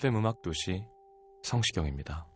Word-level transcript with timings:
FM 0.00 0.16
음악 0.16 0.40
도시 0.40 0.82
성시경입니다. 1.42 2.26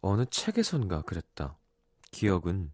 어느 0.00 0.24
책에선가 0.28 1.02
그랬다. 1.02 1.56
기억은 2.10 2.72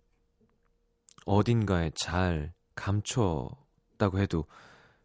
어딘가에 1.27 1.91
잘 1.95 2.55
감췄다고 2.75 4.19
해도 4.19 4.47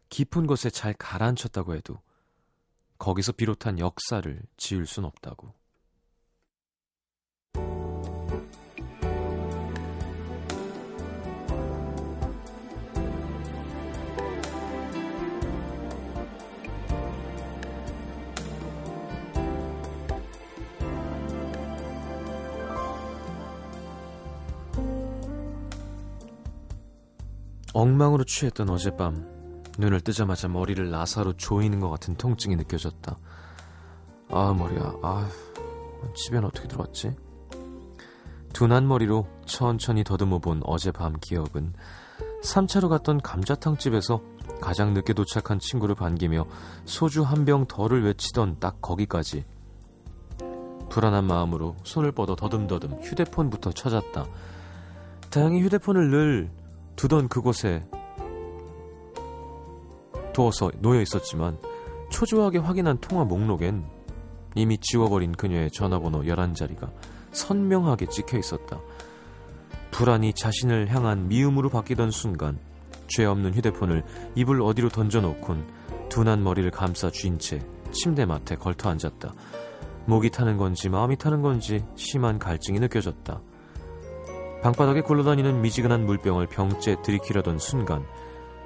깊은 0.08 0.46
곳에 0.46 0.70
잘 0.70 0.94
가라앉혔다고 0.94 1.74
해도 1.74 2.00
거기서 2.96 3.32
비롯한 3.32 3.78
역사를 3.78 4.42
지울 4.56 4.86
순 4.86 5.04
없다고. 5.04 5.52
엉망으로 27.76 28.24
취했던 28.24 28.70
어젯밤 28.70 29.62
눈을 29.78 30.00
뜨자마자 30.00 30.48
머리를 30.48 30.90
나사로 30.90 31.34
조이는 31.34 31.78
것 31.78 31.90
같은 31.90 32.14
통증이 32.16 32.56
느껴졌다. 32.56 33.18
아 34.30 34.54
머리야. 34.54 34.94
아 35.02 35.28
집엔 36.14 36.42
어떻게 36.46 36.66
들어왔지? 36.68 37.14
둔한 38.54 38.88
머리로 38.88 39.26
천천히 39.44 40.04
더듬어 40.04 40.38
본 40.38 40.62
어젯밤 40.64 41.16
기억은 41.20 41.74
3차로 42.42 42.88
갔던 42.88 43.20
감자탕 43.20 43.76
집에서 43.76 44.22
가장 44.62 44.94
늦게 44.94 45.12
도착한 45.12 45.58
친구를 45.58 45.94
반기며 45.94 46.46
소주 46.86 47.24
한 47.24 47.44
병 47.44 47.66
덜을 47.66 48.04
외치던 48.06 48.56
딱 48.58 48.80
거기까지 48.80 49.44
불안한 50.88 51.26
마음으로 51.26 51.76
손을 51.84 52.12
뻗어 52.12 52.36
더듬더듬 52.36 53.02
휴대폰부터 53.02 53.72
찾았다. 53.72 54.24
다행히 55.28 55.60
휴대폰을 55.60 56.10
늘 56.10 56.50
두던 56.96 57.28
그곳에 57.28 57.82
두어서 60.32 60.70
놓여 60.80 61.00
있었지만 61.00 61.58
초조하게 62.10 62.58
확인한 62.58 62.98
통화 62.98 63.24
목록엔 63.24 63.84
이미 64.54 64.78
지워버린 64.78 65.32
그녀의 65.32 65.70
전화번호 65.70 66.22
11자리가 66.22 66.90
선명하게 67.32 68.06
찍혀 68.06 68.38
있었다. 68.38 68.80
불안이 69.90 70.32
자신을 70.32 70.88
향한 70.88 71.28
미움으로 71.28 71.68
바뀌던 71.68 72.10
순간 72.10 72.58
죄 73.08 73.24
없는 73.24 73.54
휴대폰을 73.54 74.02
이불 74.34 74.60
어디로 74.62 74.88
던져놓곤 74.88 75.66
둔한 76.08 76.42
머리를 76.42 76.70
감싸 76.70 77.10
쥔 77.10 77.38
채 77.38 77.60
침대 77.92 78.26
맡에 78.26 78.56
걸터 78.58 78.90
앉았다. 78.90 79.32
목이 80.06 80.30
타는 80.30 80.56
건지 80.56 80.88
마음이 80.88 81.16
타는 81.16 81.42
건지 81.42 81.84
심한 81.94 82.38
갈증이 82.38 82.78
느껴졌다. 82.80 83.40
방바닥에 84.66 85.02
굴러다니는 85.02 85.62
미지근한 85.62 86.06
물병을 86.06 86.48
병째 86.48 86.96
들이키려던 87.00 87.60
순간 87.60 88.04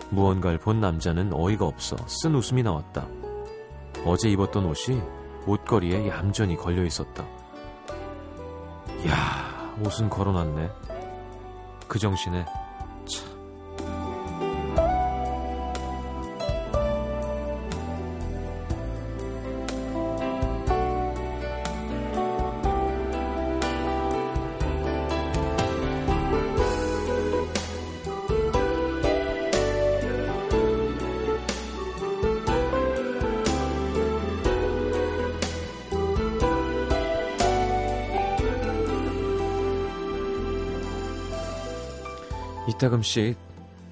무언가를 0.09 0.57
본 0.57 0.81
남자는 0.81 1.35
어이가 1.35 1.67
없어 1.67 1.95
쓴 2.07 2.35
웃음이 2.35 2.63
나왔다. 2.63 3.07
어제 4.07 4.31
입었던 4.31 4.65
옷이 4.65 4.99
옷걸이에 5.47 6.09
얌전히 6.09 6.57
걸려 6.57 6.85
있었다. 6.85 7.23
야, 9.09 9.75
옷은 9.85 10.09
걸어놨네. 10.09 10.71
그 11.87 11.99
정신에 11.99 12.47
참. 13.05 13.40
이따금씩 42.81 43.37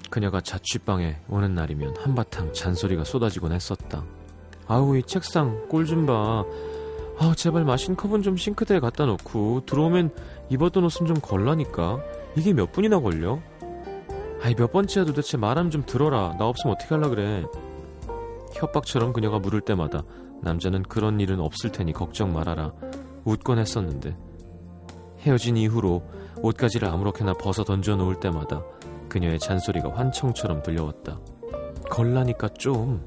그녀가 0.09 0.41
자취방에 0.41 1.17
오는 1.29 1.55
날이면 1.55 1.97
한바탕 1.99 2.55
잔소리가 2.55 3.05
쏟아지곤 3.05 3.53
했었다. 3.53 4.03
아우 4.67 4.97
이 4.97 5.03
책상 5.03 5.69
꼴 5.69 5.85
좀 5.85 6.07
봐. 6.07 6.43
아 7.19 7.35
제발 7.37 7.65
마신 7.65 7.97
컵은 7.97 8.23
좀 8.23 8.39
싱크대에 8.39 8.81
갖다 8.81 9.05
놓고 9.05 9.67
들어오면 9.67 10.11
입었던 10.49 10.83
옷은 10.85 11.07
좀 11.07 11.21
걸라니까. 11.21 12.01
이게 12.35 12.55
몇 12.55 12.73
분이나 12.73 12.99
걸려? 13.01 13.41
아이 14.43 14.55
몇 14.55 14.73
번째야 14.73 15.05
도대체 15.05 15.37
말함 15.37 15.71
좀 15.71 15.85
들어라. 15.85 16.37
나 16.39 16.47
없으면 16.47 16.75
어떻게 16.75 16.95
할라 16.95 17.11
그래. 17.11 17.45
협박처럼 18.55 19.13
그녀가 19.13 19.39
물을 19.39 19.61
때마다 19.61 20.03
남자는 20.41 20.85
그런 20.85 21.21
일은 21.21 21.41
없을 21.41 21.71
테니 21.73 21.93
걱정 21.93 22.33
말아라. 22.33 22.73
웃곤 23.25 23.59
했었는데 23.59 24.17
헤어진 25.21 25.59
이후로 25.59 26.03
옷가지를 26.41 26.89
아무렇게나 26.89 27.35
벗어 27.35 27.65
던져 27.65 27.97
놓을 27.97 28.21
때마다 28.21 28.63
그녀의 29.09 29.39
잔소리가 29.39 29.93
환청처럼 29.95 30.63
들려왔다. 30.63 31.19
걸라니까 31.91 32.49
좀. 32.49 33.03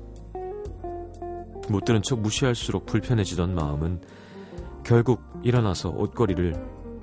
못 1.70 1.86
들은 1.86 2.02
척 2.02 2.20
무시할수록 2.20 2.86
불편해지던 2.86 3.56
마음은 3.56 4.02
결국 4.84 5.22
일어나서 5.44 5.90
옷걸이를 5.90 6.56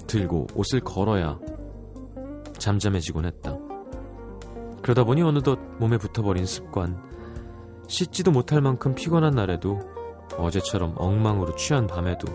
들고 0.07 0.49
옷을 0.55 0.81
걸어야 0.81 1.39
잠잠해지곤 2.59 3.25
했다. 3.25 3.57
그러다 4.83 5.05
보니 5.05 5.23
어느덧 5.23 5.59
몸에 5.79 5.97
붙어버린 5.99 6.45
습관, 6.47 7.01
씻지도 7.87 8.31
못할 8.31 8.61
만큼 8.61 8.95
피곤한 8.95 9.35
날에도 9.35 9.81
어제처럼 10.37 10.95
엉망으로 10.97 11.55
취한 11.57 11.87
밤에도 11.87 12.27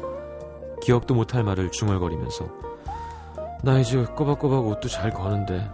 기억도 0.81 1.13
못할 1.13 1.43
말을 1.43 1.71
중얼거리면서 1.71 2.47
나 3.63 3.79
이제 3.79 4.03
꼬박꼬박 4.03 4.65
옷도 4.67 4.89
잘 4.89 5.11
거는데 5.11 5.69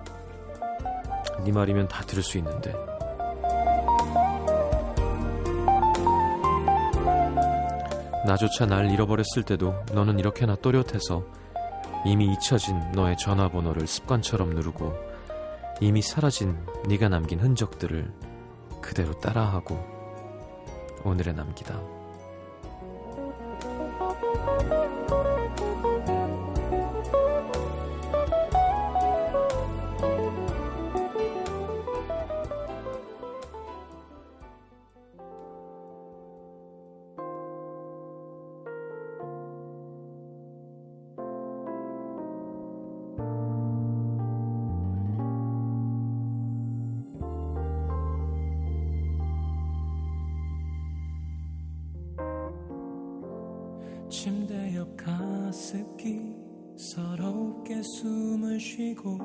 네 1.43 1.51
말이면 1.51 1.87
다 1.87 2.03
들을 2.03 2.21
수 2.23 2.37
있는데 2.37 2.73
나조차 8.25 8.65
날 8.65 8.91
잃어버렸을 8.91 9.43
때도 9.43 9.73
너는 9.93 10.19
이렇게나 10.19 10.55
또렷해서 10.57 11.23
이미 12.05 12.31
잊혀진 12.33 12.91
너의 12.91 13.17
전화번호를 13.17 13.87
습관처럼 13.87 14.51
누르고 14.51 14.93
이미 15.81 16.01
사라진 16.01 16.57
네가 16.87 17.09
남긴 17.09 17.39
흔적들을 17.39 18.11
그대로 18.81 19.13
따라하고 19.19 19.79
오늘에 21.03 21.31
남기다. 21.31 21.79
가습기 54.97 56.33
서럽게 56.77 57.81
숨을 57.83 58.59
쉬고 58.59 59.19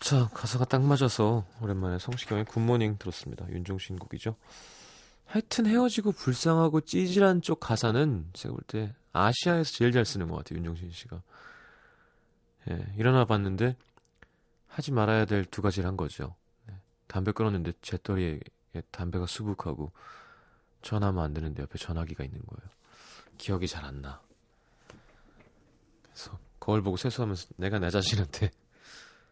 자 0.00 0.28
가사가 0.34 0.64
딱 0.64 0.82
맞아서 0.82 1.46
오랜만에 1.62 2.00
성시경의 2.00 2.46
굿모닝 2.46 2.98
들었습니다. 2.98 3.48
윤종신 3.48 3.96
곡이죠. 3.96 4.34
하여튼 5.24 5.66
헤어지고 5.66 6.10
불쌍하고 6.12 6.80
찌질한 6.80 7.42
쪽 7.42 7.60
가사는 7.60 8.30
제가 8.32 8.54
볼 8.54 8.64
때 8.66 8.92
아시아에서 9.12 9.70
제일 9.72 9.92
잘 9.92 10.04
쓰는 10.04 10.28
것 10.28 10.36
같아요. 10.38 10.58
윤종신 10.58 10.90
씨가. 10.90 11.22
예, 12.70 12.92
일어나 12.96 13.24
봤는데 13.24 13.76
하지 14.66 14.90
말아야 14.90 15.26
될 15.26 15.44
두 15.44 15.62
가지를 15.62 15.86
한 15.86 15.96
거죠. 15.96 16.34
네, 16.66 16.74
담배 17.06 17.30
끊었는데 17.30 17.74
재떨이에 17.82 18.40
담배가 18.90 19.26
수북하고 19.26 19.92
전화하면 20.84 21.24
안 21.24 21.34
되는데 21.34 21.62
옆에 21.62 21.78
전화기가 21.78 22.22
있는 22.22 22.40
거예요. 22.46 22.70
기억이 23.38 23.66
잘 23.66 23.84
안 23.84 24.02
나. 24.02 24.22
그래서 26.02 26.38
거울 26.60 26.82
보고 26.82 26.96
세수하면서 26.96 27.48
내가 27.56 27.78
내 27.78 27.90
자신한테 27.90 28.50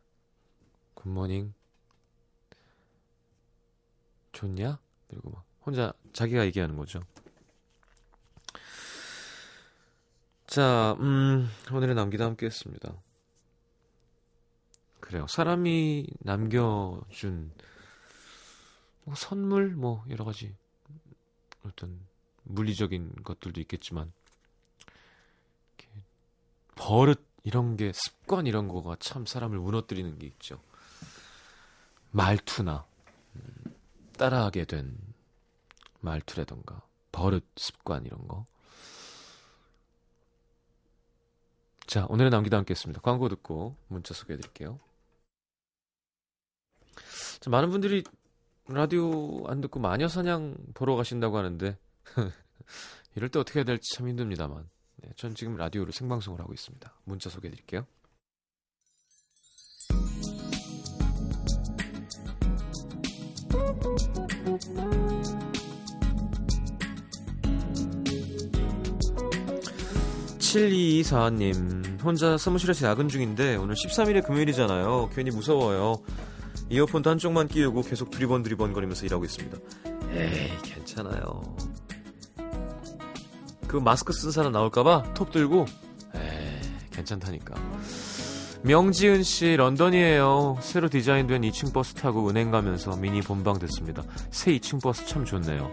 굿모닝 0.94 1.54
좋냐? 4.32 4.78
그리고 5.08 5.30
막 5.30 5.44
혼자 5.64 5.92
자기가 6.12 6.44
얘기하는 6.46 6.76
거죠. 6.76 7.02
자, 10.46 10.96
음, 11.00 11.48
오늘의 11.70 11.94
남기다 11.94 12.24
함께 12.24 12.46
했습니다. 12.46 12.94
그래요. 15.00 15.26
사람이 15.28 16.06
남겨준 16.20 17.52
뭐 19.04 19.14
선물, 19.14 19.70
뭐 19.70 20.04
여러 20.10 20.24
가지 20.24 20.54
어떤 21.64 22.00
물리적인 22.44 23.22
것들도 23.22 23.60
있겠지만 23.60 24.12
버릇 26.74 27.24
이런 27.44 27.76
게 27.76 27.92
습관 27.92 28.46
이런 28.46 28.68
거가 28.68 28.96
참 28.98 29.26
사람을 29.26 29.58
무너뜨리는 29.58 30.18
게 30.18 30.26
있죠. 30.26 30.60
말투나 32.10 32.84
음, 33.36 33.76
따라하게 34.16 34.64
된 34.64 34.96
말투라던가 36.00 36.82
버릇 37.10 37.44
습관 37.56 38.04
이런 38.06 38.26
거. 38.26 38.46
자 41.86 42.06
오늘의 42.08 42.30
남기다 42.30 42.56
함께했습니다. 42.58 43.00
광고 43.02 43.28
듣고 43.28 43.76
문자 43.88 44.14
소개해 44.14 44.38
드릴게요. 44.38 44.80
자, 47.42 47.50
많은 47.50 47.70
분들이 47.70 48.04
라디오 48.68 49.44
안 49.48 49.60
듣고 49.60 49.80
마녀 49.80 50.08
사냥 50.08 50.56
보러 50.74 50.96
가신다고 50.96 51.36
하는데 51.36 51.76
이럴 53.16 53.28
때 53.28 53.38
어떻게 53.38 53.60
해야 53.60 53.64
될지 53.64 53.96
참 53.96 54.08
힘듭니다만 54.08 54.68
네, 54.96 55.10
전 55.16 55.34
지금 55.34 55.56
라디오로 55.56 55.90
생방송을 55.92 56.40
하고 56.40 56.52
있습니다. 56.52 56.94
문자 57.04 57.28
소개해드릴게요. 57.28 57.86
7224님, 70.52 72.02
혼자 72.02 72.36
사무실에서 72.36 72.86
야근 72.86 73.08
중인데 73.08 73.56
오늘 73.56 73.74
13일의 73.74 74.24
금요일이잖아요. 74.24 75.10
괜히 75.14 75.30
무서워요. 75.30 76.02
이어폰도 76.72 77.10
한쪽만 77.10 77.48
끼우고 77.48 77.82
계속 77.82 78.10
두리번 78.10 78.42
두리번 78.42 78.72
거리면서 78.72 79.04
일하고 79.04 79.26
있습니다. 79.26 79.58
에이, 80.10 80.50
괜찮아요. 80.62 81.42
그 83.68 83.76
마스크 83.76 84.14
쓴 84.14 84.30
사람 84.30 84.52
나올까봐 84.52 85.12
톱 85.12 85.30
들고, 85.30 85.66
에이, 86.14 86.60
괜찮다니까. 86.90 87.54
명지은 88.62 89.22
씨, 89.22 89.54
런던이에요. 89.56 90.56
새로 90.62 90.88
디자인된 90.88 91.42
2층 91.42 91.74
버스 91.74 91.92
타고 91.92 92.30
은행 92.30 92.50
가면서 92.50 92.96
미니 92.96 93.20
본방 93.20 93.58
됐습니다. 93.58 94.02
새 94.30 94.56
2층 94.56 94.82
버스 94.82 95.04
참 95.06 95.26
좋네요. 95.26 95.70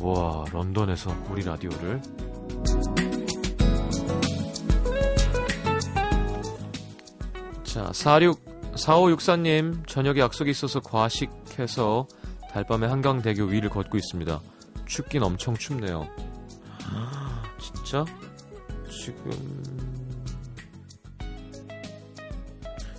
와, 0.00 0.44
런던에서 0.50 1.14
우리 1.30 1.44
라디오를. 1.44 2.02
자, 7.62 7.92
46, 7.92 8.47
4564님, 8.78 9.86
저녁에 9.86 10.20
약속이 10.20 10.50
있어서 10.50 10.80
과식해서 10.80 12.06
달밤에 12.50 12.86
한강대교 12.86 13.44
위를 13.44 13.68
걷고 13.70 13.98
있습니다. 13.98 14.40
춥긴 14.86 15.22
엄청 15.22 15.54
춥네요. 15.54 16.08
진짜? 17.60 18.04
지금. 18.90 19.32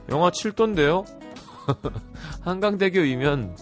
영하 0.09 0.29
7도인데요? 0.31 1.05
한강대교이면 2.41 3.57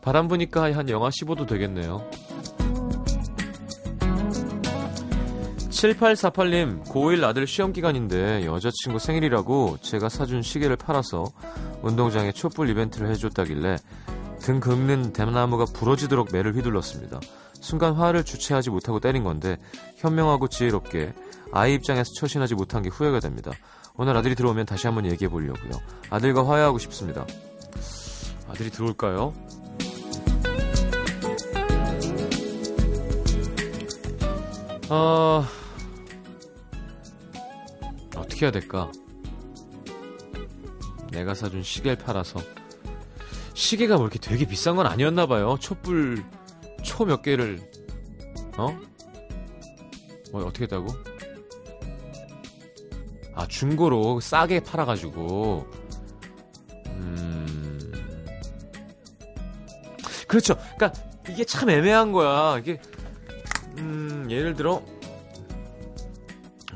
바람 0.00 0.28
부니까 0.28 0.72
한 0.72 0.88
영하 0.88 1.10
15도 1.10 1.46
되겠네요. 1.46 2.08
7848님, 5.82 6.84
고1 6.84 7.24
아들 7.24 7.44
시험 7.44 7.72
기간인데 7.72 8.46
여자친구 8.46 9.00
생일이라고 9.00 9.78
제가 9.82 10.08
사준 10.08 10.42
시계를 10.42 10.76
팔아서 10.76 11.24
운동장에 11.82 12.30
촛불 12.30 12.68
이벤트를 12.70 13.10
해줬다길래 13.10 13.78
등 14.40 14.60
긁는 14.60 15.12
대나무가 15.12 15.64
부러지도록 15.64 16.28
매를 16.32 16.54
휘둘렀습니다. 16.54 17.18
순간 17.60 17.94
화를 17.94 18.22
주체하지 18.22 18.70
못하고 18.70 19.00
때린 19.00 19.24
건데 19.24 19.56
현명하고 19.96 20.46
지혜롭게 20.46 21.14
아이 21.52 21.74
입장에서 21.74 22.12
처신하지 22.16 22.54
못한 22.54 22.82
게 22.82 22.88
후회가 22.88 23.18
됩니다. 23.18 23.50
오늘 23.96 24.16
아들이 24.16 24.36
들어오면 24.36 24.66
다시 24.66 24.86
한번 24.86 25.10
얘기해 25.10 25.28
보려고요. 25.28 25.72
아들과 26.10 26.48
화해하고 26.48 26.78
싶습니다. 26.78 27.26
아들이 28.48 28.70
들어올까요? 28.70 29.34
아... 34.88 35.61
어떻게 38.42 38.46
해야 38.46 38.50
될까? 38.50 38.90
내가 41.12 41.34
사준 41.34 41.62
시계를 41.62 41.96
팔아서 41.98 42.40
시계가 43.54 43.96
뭐 43.96 44.06
이렇게 44.06 44.18
되게 44.18 44.44
비싼 44.46 44.74
건 44.74 44.86
아니었나 44.86 45.26
봐요. 45.26 45.56
촛불 45.60 46.24
초 46.82 47.04
몇 47.04 47.22
개를 47.22 47.60
어? 48.56 48.76
뭐 50.32 50.44
어떻게 50.44 50.64
했다고? 50.64 50.88
아 53.34 53.46
중고로 53.46 54.18
싸게 54.20 54.60
팔아가지고 54.60 55.66
음 56.86 57.92
그렇죠. 60.26 60.56
그러니까 60.76 60.92
이게 61.28 61.44
참 61.44 61.70
애매한 61.70 62.10
거야. 62.10 62.58
이게 62.58 62.80
음 63.78 64.26
예를 64.28 64.54
들어 64.54 64.82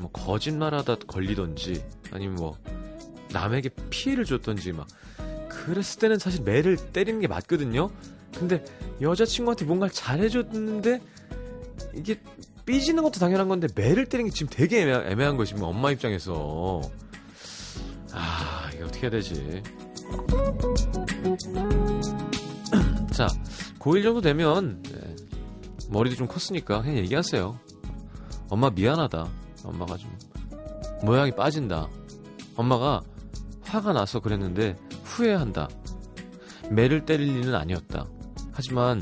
뭐 0.07 0.11
거짓말하다 0.11 0.95
걸리던지 1.07 1.83
아니면 2.11 2.35
뭐 2.35 2.57
남에게 3.31 3.69
피해를 3.89 4.25
줬던지 4.25 4.71
막 4.71 4.87
그랬을 5.49 5.99
때는 5.99 6.17
사실 6.17 6.43
매를 6.43 6.77
때리는 6.77 7.19
게 7.19 7.27
맞거든요. 7.27 7.89
근데 8.37 8.63
여자친구한테 9.01 9.65
뭔가를 9.65 9.93
잘해줬는데 9.93 11.01
이게 11.95 12.21
삐지는 12.65 13.03
것도 13.03 13.19
당연한 13.19 13.49
건데 13.49 13.67
매를 13.75 14.05
때리는 14.05 14.29
게 14.29 14.35
지금 14.35 14.49
되게 14.49 14.81
애매, 14.81 15.11
애매한 15.11 15.37
거지 15.37 15.55
뭐 15.55 15.69
엄마 15.69 15.91
입장에서. 15.91 16.81
아 18.13 18.69
이게 18.73 18.83
어떻게 18.83 19.01
해야 19.01 19.11
되지? 19.11 19.61
자 23.13 23.27
고1 23.79 24.03
정도 24.03 24.21
되면 24.21 24.81
네, 24.83 25.15
머리도 25.89 26.15
좀 26.15 26.27
컸으니까 26.27 26.81
그냥 26.81 26.97
얘기하세요. 26.97 27.59
엄마 28.49 28.69
미안하다 28.69 29.27
엄마가 29.67 29.97
좀 29.97 30.17
모양이 31.03 31.31
빠진다 31.31 31.87
엄마가 32.55 33.01
화가 33.63 33.93
나서 33.93 34.19
그랬는데 34.19 34.75
후회한다 35.03 35.67
매를 36.71 37.05
때릴 37.05 37.27
일은 37.37 37.55
아니었다 37.55 38.05
하지만 38.51 39.01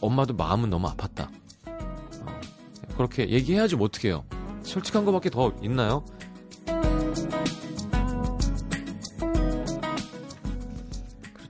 엄마도 0.00 0.34
마음은 0.34 0.70
너무 0.70 0.88
아팠다 0.88 1.28
어, 1.66 2.40
그렇게 2.96 3.28
얘기해야지 3.30 3.76
뭐 3.76 3.86
어떡해요 3.86 4.24
솔직한 4.62 5.04
것밖에 5.04 5.30
더 5.30 5.52
있나요? 5.62 6.04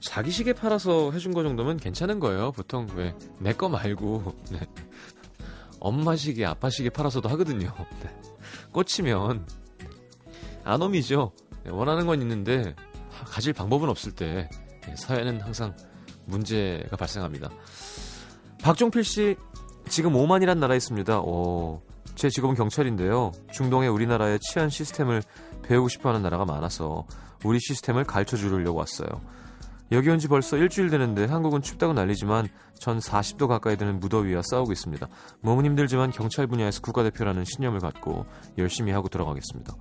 자기 0.00 0.30
시계 0.30 0.52
팔아서 0.52 1.10
해준 1.10 1.32
거 1.34 1.42
정도면 1.42 1.76
괜찮은 1.78 2.20
거예요. 2.20 2.52
보통 2.52 2.86
왜 2.94 3.14
내 3.40 3.52
거 3.52 3.68
말고 3.68 4.22
네. 4.52 4.60
엄마 5.84 6.16
시계, 6.16 6.46
아빠 6.46 6.70
시계 6.70 6.88
팔아서도 6.88 7.28
하거든요. 7.28 7.70
네. 8.02 8.10
꽂히면 8.72 9.46
안 10.64 10.80
옴이죠. 10.80 11.32
네, 11.62 11.70
원하는 11.70 12.06
건 12.06 12.22
있는데 12.22 12.74
가질 13.26 13.52
방법은 13.52 13.90
없을 13.90 14.12
때 14.12 14.48
네, 14.86 14.96
사회는 14.96 15.42
항상 15.42 15.76
문제가 16.24 16.96
발생합니다. 16.96 17.50
박종필 18.62 19.04
씨 19.04 19.36
지금 19.90 20.16
오만이란 20.16 20.58
나라에 20.58 20.78
있습니다. 20.78 21.20
오, 21.20 21.82
제 22.14 22.30
직업은 22.30 22.54
경찰인데요. 22.54 23.32
중동의 23.52 23.90
우리나라의 23.90 24.38
치안 24.40 24.70
시스템을 24.70 25.22
배우고 25.64 25.90
싶어하는 25.90 26.22
나라가 26.22 26.46
많아서 26.46 27.06
우리 27.44 27.60
시스템을 27.60 28.04
가르쳐 28.04 28.38
주려고 28.38 28.78
왔어요. 28.78 29.08
여기 29.92 30.08
온 30.10 30.18
지 30.18 30.28
벌써 30.28 30.56
일주일 30.56 30.90
되는데 30.90 31.24
한국은 31.26 31.62
춥다고 31.62 31.92
난리지만 31.92 32.48
전 32.78 32.98
40도 32.98 33.46
가까이 33.48 33.76
되는 33.76 34.00
무더위와 34.00 34.42
싸우고 34.42 34.72
있습니다. 34.72 35.06
몸은 35.40 35.64
힘들지만 35.66 36.10
경찰 36.10 36.46
분야에서 36.46 36.80
국가대표라는 36.80 37.44
신념을 37.44 37.80
갖고 37.80 38.24
열심히 38.58 38.92
하고 38.92 39.08
들어가겠습니다. 39.08 39.74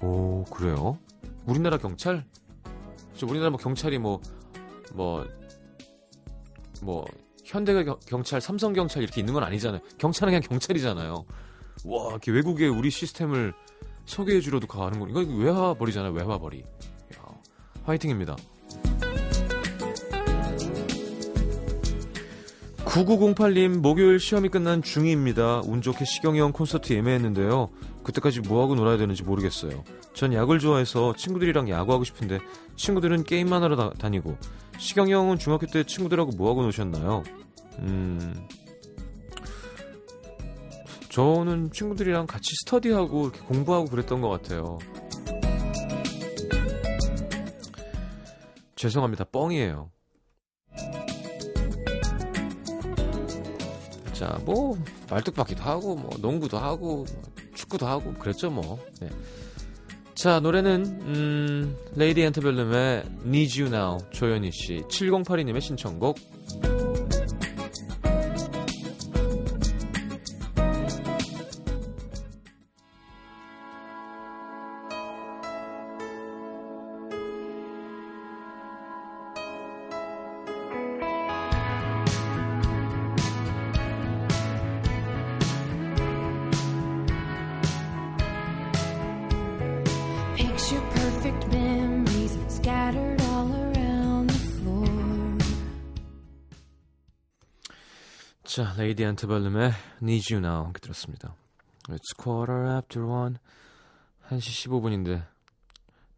오 0.00 0.44
그래요? 0.44 0.98
우리나라 1.46 1.76
경찰? 1.78 2.24
우리나라 3.22 3.50
뭐 3.50 3.58
경찰이 3.58 3.98
뭐 3.98 4.20
뭐, 4.94 5.26
뭐, 6.80 7.04
현대 7.44 7.84
경찰, 8.06 8.40
삼성 8.40 8.72
경찰 8.72 9.02
이렇게 9.02 9.20
있는 9.20 9.34
건 9.34 9.42
아니잖아요. 9.42 9.80
경찰은 9.98 10.30
그냥 10.30 10.40
경찰이잖아요. 10.40 11.26
와, 11.84 12.08
이렇게 12.10 12.30
외국의 12.32 12.68
우리 12.70 12.88
시스템을 12.90 13.52
소개해주러도 14.06 14.66
가는 14.68 14.98
거, 14.98 15.06
이거 15.08 15.20
외화벌이잖아요, 15.20 16.12
외화벌이. 16.12 16.60
야, 16.60 17.22
화이팅입니다. 17.84 18.36
9908님, 22.96 23.80
목요일 23.80 24.18
시험이 24.18 24.48
끝난 24.48 24.80
중2입니다. 24.80 25.68
운 25.68 25.82
좋게 25.82 26.06
시경이 26.06 26.40
형 26.40 26.52
콘서트 26.52 26.94
예매했는데요. 26.94 27.68
그때까지 28.02 28.40
뭐하고 28.40 28.74
놀아야 28.74 28.96
되는지 28.96 29.22
모르겠어요. 29.22 29.84
전 30.14 30.32
약을 30.32 30.60
좋아해서 30.60 31.14
친구들이랑 31.14 31.68
야구하고 31.68 32.04
싶은데 32.04 32.38
친구들은 32.76 33.24
게임만 33.24 33.62
하러 33.62 33.76
다, 33.76 33.90
다니고 33.98 34.38
시경이 34.78 35.12
형은 35.12 35.38
중학교 35.38 35.66
때 35.66 35.84
친구들하고 35.84 36.32
뭐하고 36.36 36.62
노셨나요? 36.62 37.22
음... 37.80 38.48
저는 41.10 41.72
친구들이랑 41.72 42.26
같이 42.26 42.54
스터디하고 42.60 43.24
이렇게 43.24 43.40
공부하고 43.40 43.86
그랬던 43.86 44.22
것 44.22 44.30
같아요. 44.30 44.78
죄송합니다. 48.74 49.24
뻥이에요. 49.24 49.90
자, 54.16 54.40
뭐 54.46 54.78
말뚝박기도 55.10 55.62
하고 55.62 55.94
뭐 55.94 56.10
농구도 56.20 56.56
하고 56.56 57.04
뭐, 57.04 57.22
축구도 57.54 57.86
하고 57.86 58.14
그랬죠 58.14 58.50
뭐. 58.50 58.78
네. 59.00 59.10
자, 60.14 60.40
노래는 60.40 60.84
음, 61.02 61.76
레이디 61.94 62.22
엔터벨룸의 62.22 63.02
Need 63.26 63.62
You 63.62 63.74
Now 63.74 63.98
조현희 64.12 64.52
씨 64.52 64.76
7082님의 64.88 65.60
신청곡 65.60 66.18
자, 98.86 98.88
레이디 98.88 99.04
안트발름의 99.04 99.72
Need 100.00 100.32
You 100.32 100.46
Now 100.46 100.66
이렇게 100.66 100.78
들었습니다. 100.78 101.34
It's 101.88 102.16
quarter 102.16 102.72
after 102.76 103.04
one 103.04 103.36
1시 104.28 104.68
15분인데 104.68 105.26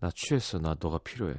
나 0.00 0.10
취했어. 0.14 0.58
나 0.58 0.76
너가 0.78 0.98
필요해. 0.98 1.34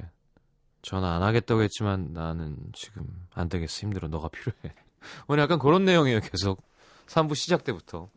전화 0.82 1.14
안 1.14 1.22
하겠다고 1.22 1.62
했지만 1.62 2.12
나는 2.14 2.56
지금 2.72 3.06
안 3.32 3.48
되겠어. 3.48 3.82
힘들어. 3.82 4.08
너가 4.08 4.26
필요해. 4.26 4.74
오늘 5.28 5.44
약간 5.44 5.60
그런 5.60 5.84
내용이에요. 5.84 6.18
계속 6.18 6.64
3부 7.06 7.36
시작 7.36 7.62
때부터. 7.62 8.10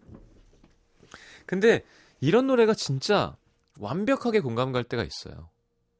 근데 1.45 1.85
이런 2.19 2.47
노래가 2.47 2.73
진짜 2.73 3.35
완벽하게 3.77 4.39
공감 4.39 4.71
갈 4.71 4.83
때가 4.83 5.03
있어요. 5.03 5.51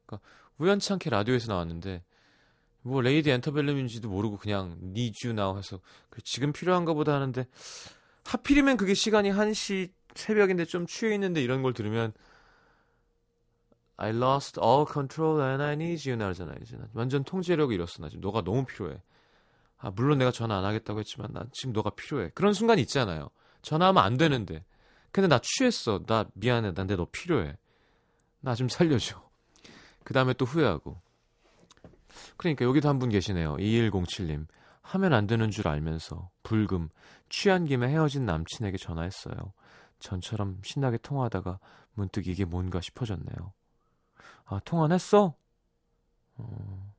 그러니까 0.04 0.28
우연찮게 0.58 1.10
라디오에서 1.10 1.52
나왔는데 1.52 2.02
뭐 2.84 3.00
레이디 3.00 3.30
엔터벨름인지도 3.30 4.08
모르고 4.08 4.36
그냥 4.36 4.76
니주 4.80 5.32
나우 5.32 5.56
해서 5.56 5.80
그 6.10 6.22
지금 6.22 6.52
필요한가 6.52 6.92
보다 6.92 7.14
하는데 7.14 7.46
하필이면 8.24 8.76
그게 8.76 8.94
시간이 8.94 9.30
1시 9.30 9.90
새벽인데 10.14 10.66
좀 10.66 10.86
취해 10.86 11.14
있는데 11.14 11.42
이런 11.42 11.62
걸 11.62 11.72
들으면 11.72 12.12
I 13.96 14.10
lost 14.10 14.60
all 14.60 14.84
control 14.92 15.40
and 15.40 15.62
I 15.62 15.72
need 15.74 16.08
you 16.08 16.16
나잖아요. 16.22 16.56
이제 16.62 16.76
완전 16.92 17.24
통제력을 17.24 17.74
잃었어. 17.74 18.02
나 18.02 18.08
지금 18.08 18.20
너가 18.22 18.42
너무 18.42 18.64
필요해. 18.64 19.00
아, 19.78 19.90
물론 19.90 20.18
내가 20.18 20.30
전화 20.30 20.58
안 20.58 20.64
하겠다고 20.64 20.98
했지만 21.00 21.32
난 21.32 21.48
지금 21.52 21.72
너가 21.72 21.90
필요해. 21.90 22.30
그런 22.34 22.54
순간 22.54 22.78
있잖아요. 22.80 23.30
전화하면 23.62 24.02
안 24.02 24.16
되는데. 24.16 24.64
근데 25.12 25.28
나 25.28 25.38
취했어. 25.40 26.04
나 26.06 26.26
미안해. 26.34 26.72
난데 26.72 26.96
너 26.96 27.06
필요해. 27.10 27.56
나 28.40 28.54
좀 28.56 28.68
살려줘. 28.68 29.22
그 30.04 30.12
다음에 30.14 30.34
또 30.34 30.44
후회하고. 30.44 31.00
그러니까 32.36 32.64
여기도 32.64 32.88
한 32.88 32.98
분 32.98 33.08
계시네요. 33.10 33.56
2107님. 33.58 34.46
하면 34.82 35.12
안 35.14 35.26
되는 35.26 35.50
줄 35.50 35.66
알면서 35.68 36.30
불금 36.42 36.90
취한 37.30 37.64
김에 37.64 37.88
헤어진 37.88 38.26
남친에게 38.26 38.76
전화했어요. 38.76 39.34
전처럼 39.98 40.60
신나게 40.62 40.98
통화하다가 40.98 41.58
문득 41.94 42.26
이게 42.26 42.44
뭔가 42.44 42.80
싶어졌네요. 42.80 43.52
아, 44.46 44.60
통화는 44.64 44.94
했어? 44.94 45.34
어. 46.36 46.94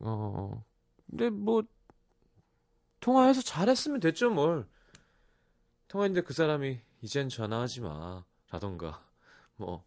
어. 0.00 0.64
근데 1.10 1.30
뭐 1.30 1.62
통화해서 3.00 3.42
잘했으면 3.42 4.00
됐죠, 4.00 4.30
뭘. 4.30 4.66
통화했는데 5.88 6.26
그 6.26 6.32
사람이 6.34 6.80
이젠 7.02 7.28
전화하지 7.28 7.80
마. 7.82 8.24
라던가. 8.50 9.04
뭐. 9.56 9.84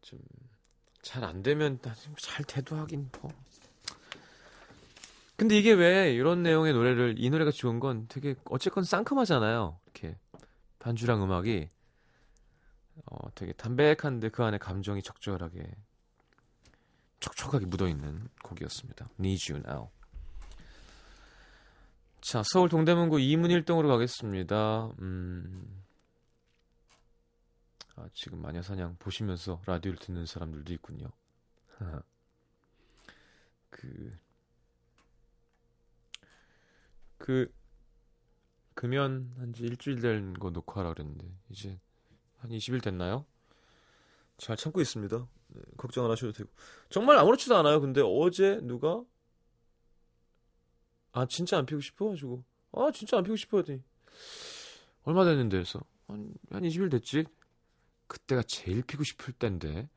좀 0.00 0.18
잘 1.08 1.24
안 1.24 1.42
되면 1.42 1.78
잘 2.18 2.44
돼도 2.44 2.76
하긴 2.76 3.08
뭐. 3.18 3.32
근데 5.36 5.56
이게 5.56 5.72
왜 5.72 6.12
이런 6.12 6.42
내용의 6.42 6.74
노래를 6.74 7.14
이 7.16 7.30
노래가 7.30 7.50
좋은 7.50 7.80
건 7.80 8.06
되게 8.08 8.34
어쨌건 8.44 8.84
상큼하잖아요. 8.84 9.78
이렇게 9.84 10.18
반주랑 10.80 11.22
음악이 11.22 11.70
어 13.06 13.30
되게 13.34 13.54
담백한데 13.54 14.28
그 14.28 14.44
안에 14.44 14.58
감정이 14.58 15.02
적절하게 15.02 15.64
촉촉하게 17.20 17.64
묻어 17.64 17.88
있는 17.88 18.28
곡이었습니다. 18.42 19.08
Need 19.18 19.50
You 19.52 19.64
Now. 19.66 19.88
자, 22.20 22.42
서울 22.44 22.68
동대문구 22.68 23.18
이문일동으로 23.20 23.88
가겠습니다. 23.88 24.90
음. 25.00 25.84
아, 27.98 28.08
지금 28.14 28.40
마녀사냥 28.40 28.96
보시면서 29.00 29.60
라디오를 29.66 29.98
듣는 29.98 30.24
사람들도 30.24 30.72
있군요. 30.72 31.10
그, 33.70 34.18
그, 37.18 37.52
금연 38.74 39.34
한 39.38 39.52
지 39.52 39.64
일주일 39.64 40.00
된거 40.00 40.50
놓고 40.50 40.78
하라 40.78 40.92
그랬는데, 40.94 41.26
이제 41.50 41.80
한 42.38 42.50
20일 42.52 42.80
됐나요? 42.82 43.26
잘 44.36 44.56
참고 44.56 44.80
있습니다. 44.80 45.28
네, 45.48 45.60
걱정 45.76 46.04
안 46.04 46.12
하셔도 46.12 46.32
되고. 46.32 46.48
정말 46.90 47.18
아무렇지도 47.18 47.56
않아요. 47.56 47.80
근데 47.80 48.00
어제 48.04 48.60
누가, 48.62 49.02
아, 51.12 51.26
진짜 51.26 51.58
안 51.58 51.66
피고 51.66 51.80
싶어? 51.80 52.10
가지고, 52.10 52.44
아, 52.70 52.92
진짜 52.92 53.16
안 53.18 53.24
피고 53.24 53.34
싶어. 53.34 53.58
하더니, 53.58 53.82
얼마 55.02 55.24
됐는데 55.24 55.58
해서, 55.58 55.80
한, 56.06 56.32
한 56.50 56.62
20일 56.64 56.88
됐지? 56.90 57.24
그때가 58.08 58.42
제일 58.42 58.82
피고 58.82 59.04
싶을 59.04 59.32
때인데. 59.32 59.88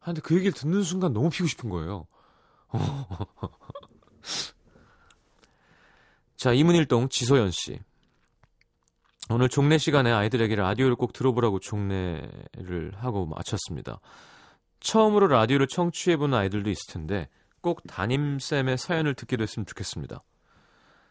아, 0.00 0.06
근데 0.06 0.20
그 0.20 0.34
얘기를 0.34 0.52
듣는 0.52 0.82
순간 0.82 1.12
너무 1.12 1.30
피고 1.30 1.46
싶은 1.46 1.70
거예요. 1.70 2.08
자, 6.36 6.52
이문일동 6.52 7.08
지소연 7.08 7.52
씨. 7.52 7.78
오늘 9.30 9.48
종례 9.48 9.78
시간에 9.78 10.10
아이들에게 10.10 10.56
라디오를 10.56 10.96
꼭 10.96 11.12
들어보라고 11.12 11.60
종례를 11.60 12.92
하고 12.96 13.26
마쳤습니다. 13.26 14.00
처음으로 14.80 15.28
라디오를 15.28 15.68
청취해보는 15.68 16.36
아이들도 16.36 16.68
있을 16.68 16.92
텐데 16.92 17.28
꼭 17.60 17.86
담임쌤의 17.86 18.76
사연을 18.78 19.14
듣게 19.14 19.36
됐으면 19.36 19.64
좋겠습니다. 19.66 20.24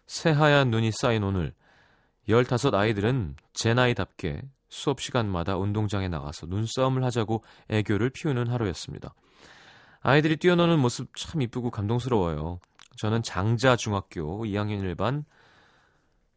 새하얀 0.07 0.69
눈이 0.71 0.91
쌓인 0.91 1.23
오늘 1.23 1.53
15 2.27 2.75
아이들은 2.75 3.37
제 3.53 3.73
나이답게 3.73 4.41
수업 4.71 5.01
시간마다 5.01 5.57
운동장에 5.57 6.07
나가서 6.07 6.47
눈싸움을 6.47 7.03
하자고 7.03 7.43
애교를 7.67 8.09
피우는 8.09 8.47
하루였습니다. 8.47 9.13
아이들이 9.99 10.37
뛰어노는 10.37 10.79
모습 10.79 11.15
참 11.15 11.41
이쁘고 11.41 11.69
감동스러워요. 11.69 12.59
저는 12.97 13.21
장자 13.21 13.75
중학교 13.75 14.45
2학년 14.45 14.81
1반 14.95 15.25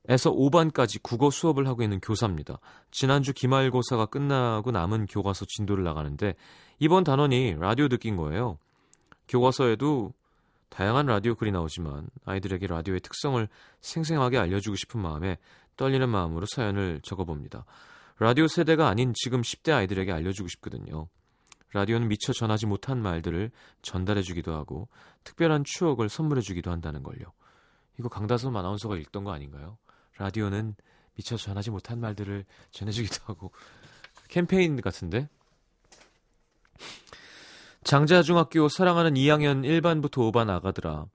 에서 0.08 0.30
5반까지 0.30 1.00
국어 1.02 1.30
수업을 1.30 1.66
하고 1.66 1.82
있는 1.82 1.98
교사입니다. 2.00 2.58
지난주 2.90 3.32
기말고사가 3.32 4.06
끝나고 4.06 4.70
남은 4.70 5.06
교과서 5.06 5.46
진도를 5.48 5.82
나가는데 5.82 6.34
이번 6.78 7.04
단원이 7.04 7.54
라디오 7.58 7.88
듣긴 7.88 8.16
거예요. 8.16 8.58
교과서에도 9.28 10.12
다양한 10.68 11.06
라디오 11.06 11.36
글이 11.36 11.52
나오지만 11.52 12.08
아이들에게 12.26 12.66
라디오의 12.66 13.00
특성을 13.00 13.48
생생하게 13.80 14.38
알려주고 14.38 14.76
싶은 14.76 15.00
마음에 15.00 15.38
떨리는 15.76 16.06
마음으로 16.06 16.46
사연을 16.46 17.00
적어봅니다. 17.02 17.64
라디오 18.18 18.46
세대가 18.46 18.88
아닌 18.88 19.12
지금 19.14 19.42
10대 19.42 19.72
아이들에게 19.72 20.12
알려주고 20.12 20.48
싶거든요. 20.48 21.08
라디오는 21.72 22.06
미처 22.06 22.32
전하지 22.32 22.66
못한 22.66 23.02
말들을 23.02 23.50
전달해주기도 23.82 24.54
하고 24.54 24.88
특별한 25.24 25.64
추억을 25.64 26.08
선물해주기도 26.08 26.70
한다는 26.70 27.02
걸요. 27.02 27.32
이거 27.98 28.08
강다솜 28.08 28.56
아나운서가 28.56 28.96
읽던 28.96 29.24
거 29.24 29.32
아닌가요? 29.32 29.78
라디오는 30.18 30.76
미처 31.16 31.36
전하지 31.36 31.70
못한 31.70 32.00
말들을 32.00 32.44
전해주기도 32.70 33.24
하고 33.24 33.52
캠페인 34.28 34.80
같은데 34.80 35.28
장자중학교 37.82 38.68
사랑하는 38.68 39.14
2학년 39.14 39.64
1반부터 39.64 40.32
5반 40.32 40.48
아가들아 40.48 41.06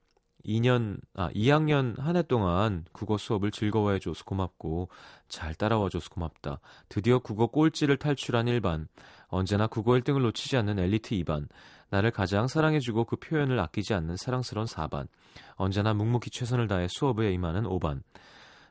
2년 0.50 1.00
아 1.13 1.29
2학년 1.32 1.98
한 2.00 2.15
해 2.15 2.24
동안 2.24 2.86
국어 2.91 3.18
수업을 3.18 3.51
즐거워해 3.51 4.00
줘서 4.00 4.24
고맙고 4.25 4.89
잘 5.27 5.53
따라와 5.53 5.89
줘서 5.89 6.10
고맙다. 6.10 6.60
드디어 6.89 7.20
국어 7.20 7.48
꼴찌를 7.48 7.98
탈출한 7.98 8.48
1반. 8.48 8.88
언제나 9.27 9.68
국어 9.68 9.91
1등을 9.94 10.22
놓치지 10.22 10.58
않는 10.58 10.79
엘리트 10.79 11.15
2반. 11.15 11.48
나를 11.91 12.12
가장 12.12 12.48
사랑해 12.48 12.79
주고 12.79 13.03
그 13.06 13.15
표현을 13.15 13.60
아끼지 13.60 13.94
않는 13.94 14.15
사랑스러운 14.18 14.65
4반. 14.68 15.08
언제나 15.56 15.94
묵묵히 15.94 16.29
최선을 16.32 16.68
다해 16.68 16.88
수업에 16.89 17.32
임하는 17.32 17.63
5반. 17.63 18.01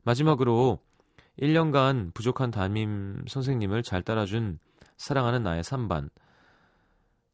마지막으로 0.03 0.81
1년간 1.41 2.13
부족한 2.15 2.51
담임 2.51 3.23
선생님을 3.29 3.83
잘 3.85 4.03
따라준 4.03 4.59
사랑하는 4.97 5.43
나의 5.45 5.63
3반. 5.63 6.11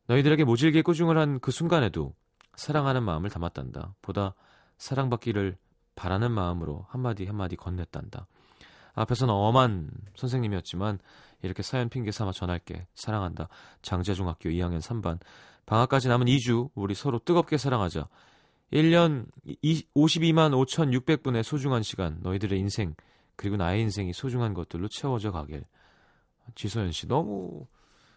너희들에게 0.06 0.44
모질게 0.44 0.82
꾸중을 0.82 1.16
한 1.16 1.38
그 1.40 1.50
순간에도 1.50 2.14
사랑하는 2.56 3.02
마음을 3.02 3.30
담았단다. 3.30 3.94
보다 4.02 4.34
사랑받기를 4.78 5.56
바라는 5.94 6.32
마음으로 6.32 6.86
한마디 6.88 7.24
한마디 7.26 7.56
건넸단다. 7.56 8.26
앞에서는 8.94 9.32
엄한 9.32 9.90
선생님이었지만 10.16 10.98
이렇게 11.42 11.62
사연 11.62 11.88
핑계 11.88 12.10
삼아 12.10 12.32
전할게. 12.32 12.86
사랑한다. 12.94 13.48
장재중학교 13.82 14.50
2학년 14.50 14.80
3반. 14.80 15.18
방학까지 15.66 16.08
남은 16.08 16.26
2주 16.26 16.70
우리 16.74 16.94
서로 16.94 17.18
뜨겁게 17.18 17.56
사랑하자. 17.56 18.08
1년 18.72 19.26
52만 19.94 20.52
5,600분의 20.52 21.42
소중한 21.42 21.82
시간 21.82 22.18
너희들의 22.22 22.58
인생 22.58 22.94
그리고 23.36 23.56
나의 23.56 23.82
인생이 23.82 24.12
소중한 24.12 24.54
것들로 24.54 24.88
채워져 24.88 25.32
가길. 25.32 25.64
지소연 26.54 26.92
씨 26.92 27.06
너무 27.06 27.66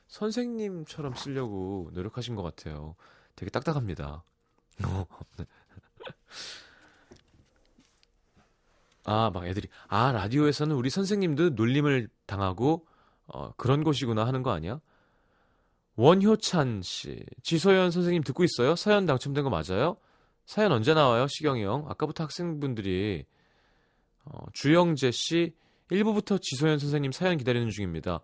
선생님처럼 0.08 1.15
쓰려고 1.15 1.89
노력하신 1.94 2.36
것 2.36 2.44
같아요. 2.44 2.96
되게 3.38 3.50
딱딱합니다. 3.51 4.24
어, 4.84 5.06
네. 5.38 5.46
아, 9.06 9.32
막 9.34 9.48
애들이 9.48 9.70
아 9.88 10.12
라디오에서는 10.12 10.75
우리 10.75 10.89
선생님도 10.89 11.51
놀림을 11.51 12.10
당하고 12.25 12.86
어, 13.27 13.53
그런 13.56 13.86
곳이구나 13.86 14.27
하는 14.27 14.44
거 14.44 14.51
아니야? 14.51 14.82
원효찬 15.95 16.82
씨, 16.84 17.23
지소연 17.43 17.91
선생님 17.91 18.23
듣고 18.23 18.43
있어요? 18.43 18.76
사연 18.76 19.06
당첨된 19.06 19.43
거 19.43 19.50
맞아요? 19.50 19.97
사연 20.45 20.71
언제 20.71 20.93
나와요, 20.93 21.28
시경이 21.28 21.63
형? 21.63 21.86
아까부터 21.89 22.23
학생분들이 22.23 23.26
어, 24.26 24.45
주영재 24.54 25.12
씨 25.12 25.54
1부부터 25.89 26.41
지소연 26.41 26.80
선생님 26.80 27.12
사연 27.12 27.38
기다리는 27.38 27.69
중입니다. 27.69 28.19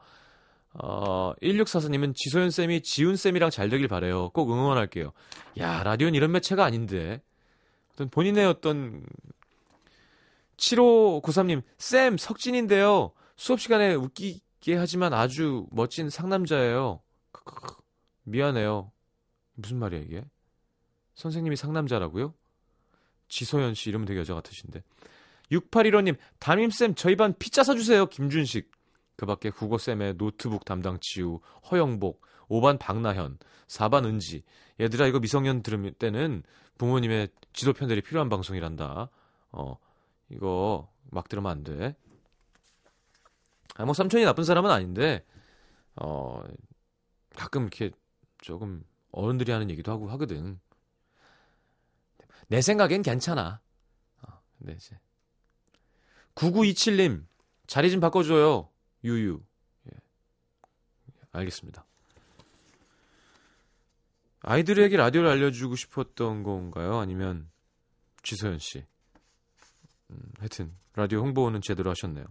어, 0.73 1.33
1644님은 1.41 2.15
지소연 2.15 2.49
쌤이 2.49 2.81
지훈 2.81 3.15
쌤이랑 3.15 3.49
잘 3.49 3.69
되길 3.69 3.87
바래요. 3.87 4.29
꼭 4.29 4.51
응원할게요. 4.51 5.13
야, 5.59 5.83
라디오는 5.83 6.15
이런 6.15 6.31
매체가 6.31 6.63
아닌데. 6.63 7.21
어떤 7.93 8.09
본인의 8.09 8.45
어떤 8.47 9.05
7593님, 10.57 11.61
쌤, 11.77 12.17
석진인데요. 12.17 13.11
수업 13.35 13.59
시간에 13.59 13.93
웃기게 13.93 14.75
하지만 14.75 15.13
아주 15.13 15.67
멋진 15.71 16.09
상남자예요. 16.09 17.01
미안해요. 18.23 18.91
무슨 19.55 19.77
말이야, 19.77 20.01
이게? 20.01 20.25
선생님이 21.15 21.55
상남자라고요? 21.55 22.33
지소연 23.27 23.75
씨 23.75 23.89
이러면 23.89 24.05
되게 24.05 24.19
여자 24.19 24.33
같으신데. 24.33 24.83
6815님, 25.51 26.17
담임쌤 26.39 26.95
저희 26.95 27.15
반 27.15 27.35
피자 27.37 27.63
사주세요. 27.63 28.07
김준식. 28.07 28.71
그 29.15 29.25
밖에 29.25 29.49
국어쌤의 29.49 30.15
노트북 30.17 30.65
담당 30.65 30.97
지우, 31.01 31.39
허영복, 31.69 32.21
5반 32.47 32.79
박나현, 32.79 33.37
4반 33.67 34.05
은지. 34.05 34.43
얘들아 34.79 35.07
이거 35.07 35.19
미성년 35.19 35.63
들을 35.63 35.91
때는 35.93 36.43
부모님의 36.77 37.29
지도 37.53 37.73
편들이 37.73 38.01
필요한 38.01 38.29
방송이란다. 38.29 39.09
어, 39.51 39.77
이거 40.29 40.91
막 41.11 41.29
들으면 41.29 41.51
안 41.51 41.63
돼. 41.63 41.95
아, 43.75 43.85
뭐 43.85 43.93
삼촌이 43.93 44.23
나쁜 44.23 44.43
사람은 44.43 44.69
아닌데, 44.69 45.25
어, 45.95 46.43
가끔 47.35 47.63
이렇게 47.63 47.91
조금 48.39 48.83
어른들이 49.11 49.51
하는 49.51 49.69
얘기도 49.69 49.91
하고 49.91 50.09
하거든. 50.11 50.59
내 52.47 52.61
생각엔 52.61 53.01
괜찮아. 53.03 53.61
어, 54.21 54.41
네, 54.59 54.73
이제. 54.73 54.99
9927님, 56.35 57.25
자리 57.67 57.91
좀 57.91 57.99
바꿔줘요. 57.99 58.69
유유. 59.03 59.41
예. 59.87 59.97
알겠습니다. 61.31 61.85
아이들에게 64.41 64.95
라디오를 64.97 65.29
알려주고 65.29 65.75
싶었던 65.75 66.43
건가요? 66.43 66.97
아니면 66.97 67.49
지소연 68.23 68.59
씨? 68.59 68.85
음, 70.09 70.17
하여튼 70.37 70.75
라디오 70.95 71.21
홍보는 71.21 71.61
제대로 71.61 71.89
하셨네요. 71.89 72.25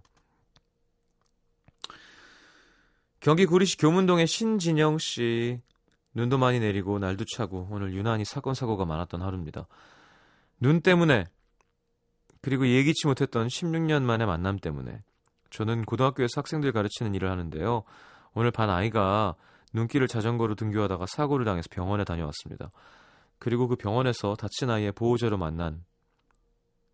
경기 3.21 3.47
구리시 3.47 3.79
교문동의 3.79 4.27
신진영 4.27 4.99
씨 4.99 5.61
눈도 6.13 6.39
많이 6.39 6.61
내리고 6.61 6.99
날도 6.99 7.25
차고 7.25 7.69
오늘 7.71 7.95
유난히 7.95 8.25
사건 8.25 8.55
사고가 8.55 8.85
많았던 8.85 9.23
하루입니다. 9.23 9.67
눈 10.61 10.81
때문에 10.81 11.27
그리고 12.41 12.67
예기치 12.67 13.07
못했던 13.07 13.47
16년 13.47 14.03
만의 14.03 14.27
만남 14.27 14.59
때문에 14.59 15.03
저는 15.53 15.85
고등학교에서 15.85 16.41
학생들 16.41 16.73
가르치는 16.73 17.15
일을 17.15 17.31
하는데요. 17.31 17.85
오늘 18.35 18.51
반 18.51 18.71
아이가 18.71 19.37
눈길을 19.75 20.09
자전거로 20.09 20.55
등교하다가 20.55 21.07
사고를 21.07 21.45
당해서 21.45 21.69
병원에 21.71 22.05
다녀왔습니다. 22.05 22.71
그리고 23.39 23.69
그 23.69 23.77
병원에서 23.77 24.35
다친 24.35 24.71
아이의 24.71 24.93
보호자로 24.93 25.37
만난 25.37 25.85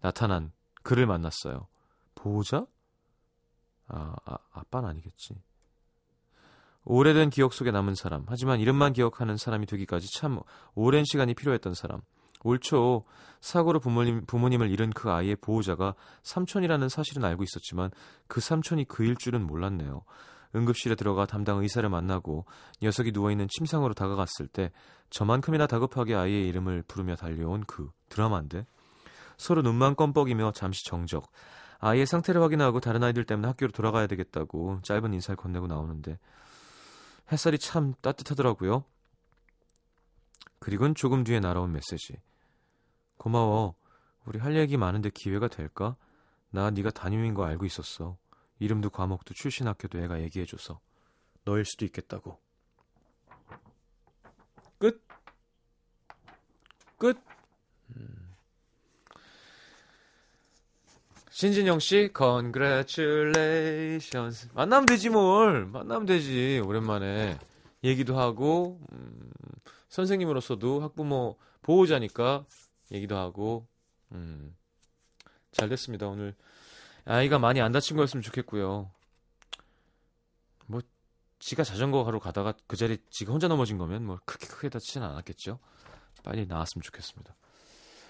나타난 0.00 0.52
그를 0.82 1.06
만났어요. 1.06 1.68
보호자? 2.14 2.66
아, 3.86 4.14
아 4.24 4.38
아빠는 4.52 4.88
아니겠지. 4.88 5.40
오래된 6.84 7.30
기억 7.30 7.52
속에 7.52 7.70
남은 7.70 7.94
사람. 7.94 8.24
하지만 8.28 8.60
이름만 8.60 8.92
기억하는 8.92 9.36
사람이 9.36 9.66
되기까지 9.66 10.06
참 10.18 10.40
오랜 10.74 11.04
시간이 11.04 11.34
필요했던 11.34 11.74
사람. 11.74 12.00
올 12.44 12.58
초 12.58 13.04
사고로 13.40 13.80
부모님, 13.80 14.24
부모님을 14.26 14.70
잃은 14.70 14.90
그 14.90 15.10
아이의 15.10 15.36
보호자가 15.36 15.94
삼촌이라는 16.22 16.88
사실은 16.88 17.24
알고 17.24 17.44
있었지만 17.44 17.90
그 18.26 18.40
삼촌이 18.40 18.84
그일 18.86 19.16
줄은 19.16 19.46
몰랐네요. 19.46 20.02
응급실에 20.54 20.94
들어가 20.94 21.26
담당 21.26 21.58
의사를 21.58 21.88
만나고 21.88 22.46
녀석이 22.82 23.12
누워있는 23.12 23.48
침상으로 23.48 23.94
다가갔을 23.94 24.48
때 24.48 24.72
저만큼이나 25.10 25.66
다급하게 25.66 26.14
아이의 26.14 26.48
이름을 26.48 26.82
부르며 26.88 27.16
달려온 27.16 27.64
그 27.66 27.90
드라마인데 28.08 28.66
서로 29.36 29.62
눈만 29.62 29.94
껌뻑이며 29.94 30.52
잠시 30.52 30.84
정적 30.84 31.30
아이의 31.80 32.06
상태를 32.06 32.42
확인하고 32.42 32.80
다른 32.80 33.04
아이들 33.04 33.24
때문에 33.24 33.46
학교로 33.48 33.72
돌아가야 33.72 34.06
되겠다고 34.06 34.80
짧은 34.82 35.12
인사를 35.14 35.36
건네고 35.36 35.66
나오는데 35.66 36.18
햇살이 37.30 37.58
참 37.58 37.94
따뜻하더라고요. 38.00 38.84
그리고는 40.58 40.94
조금 40.94 41.24
뒤에 41.24 41.40
날아온 41.40 41.72
메시지. 41.72 42.14
고마워. 43.18 43.74
우리 44.24 44.38
할 44.38 44.56
얘기 44.56 44.76
많은데 44.76 45.10
기회가 45.10 45.48
될까? 45.48 45.96
나 46.50 46.70
네가 46.70 46.90
담임인 46.90 47.34
거 47.34 47.44
알고 47.44 47.66
있었어. 47.66 48.16
이름도 48.58 48.90
과목도 48.90 49.34
출신 49.34 49.68
학교도 49.68 50.00
애가 50.00 50.22
얘기해줘서 50.22 50.80
너일 51.44 51.64
수도 51.64 51.84
있겠다고. 51.84 52.40
끝. 54.78 55.00
끝. 56.96 57.16
음. 57.96 58.34
신진영 61.30 61.78
씨, 61.78 62.10
congratulations. 62.16 64.48
만나면 64.54 64.86
되지 64.86 65.10
뭘. 65.10 65.66
만나면 65.66 66.06
되지. 66.06 66.60
오랜만에 66.64 67.38
얘기도 67.84 68.18
하고 68.18 68.80
음, 68.92 69.30
선생님으로서도 69.88 70.80
학부모 70.80 71.36
보호자니까 71.62 72.44
얘기도 72.92 73.16
하고 73.16 73.66
음, 74.12 74.56
잘 75.52 75.68
됐습니다. 75.68 76.06
오늘 76.08 76.34
아이가 77.04 77.38
많이 77.38 77.60
안 77.60 77.72
다친 77.72 77.96
거였으면 77.96 78.22
좋겠고요. 78.22 78.90
뭐 80.66 80.80
지가 81.38 81.64
자전거 81.64 82.04
가러 82.04 82.18
가다가 82.18 82.54
그 82.66 82.76
자리 82.76 82.98
지가 83.10 83.32
혼자 83.32 83.48
넘어진 83.48 83.78
거면 83.78 84.04
뭐 84.04 84.18
크게 84.24 84.46
크게 84.46 84.68
다치진 84.68 85.02
않았겠죠. 85.02 85.58
빨리 86.24 86.46
나왔으면 86.46 86.82
좋겠습니다. 86.82 87.34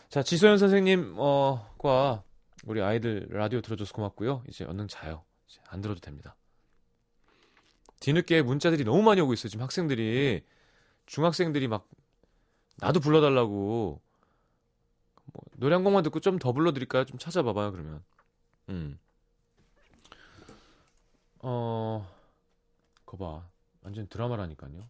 자 0.08 0.22
지소연 0.22 0.58
선생님 0.58 1.14
어 1.18 1.68
과 1.78 2.22
우리 2.64 2.82
아이들 2.82 3.28
라디오 3.30 3.60
들어줘서 3.60 3.92
고맙고요. 3.94 4.42
이제 4.48 4.64
얼른 4.64 4.88
자요. 4.88 5.24
이제 5.48 5.60
안 5.68 5.80
들어도 5.80 6.00
됩니다. 6.00 6.34
뒤늦게 8.00 8.42
문자들이 8.42 8.84
너무 8.84 9.02
많이 9.02 9.20
오고 9.20 9.32
있어요. 9.32 9.48
지금 9.48 9.62
학생들이 9.64 10.44
중학생들이 11.06 11.68
막 11.68 11.88
나도 12.78 13.00
불러달라고 13.00 14.00
뭐 15.32 15.42
노래 15.56 15.74
한 15.74 15.84
곡만 15.84 16.02
듣고 16.04 16.20
좀 16.20 16.38
더 16.38 16.52
불러드릴까요? 16.52 17.04
좀 17.04 17.18
찾아봐봐요. 17.18 17.72
그러면 17.72 18.02
음. 18.68 18.98
어, 21.40 22.06
거봐. 23.06 23.48
완전 23.82 24.06
드라마라니까요. 24.08 24.88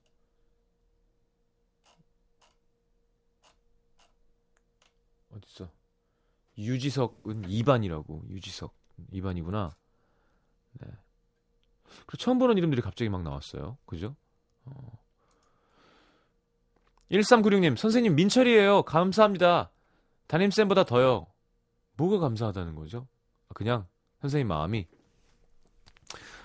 어딨어? 5.31 5.70
유지석은 6.57 7.42
2반이라고. 7.42 8.29
유지석 8.31 8.74
2반이구나. 9.12 9.72
네. 10.81 10.88
그리고 12.07 12.16
처음 12.16 12.38
보는 12.38 12.59
이름들이 12.59 12.83
갑자기 12.83 13.09
막 13.09 13.22
나왔어요. 13.22 13.79
그죠? 13.87 14.16
어. 14.64 14.98
1396님, 17.11 17.77
선생님 17.77 18.14
민철이에요. 18.16 18.83
감사합니다. 18.83 19.70
담임쌤보다 20.29 20.85
더요. 20.85 21.27
뭐가 21.97 22.19
감사하다는 22.19 22.75
거죠? 22.77 23.09
그냥 23.55 23.87
선생님 24.21 24.49
마음이 24.49 24.87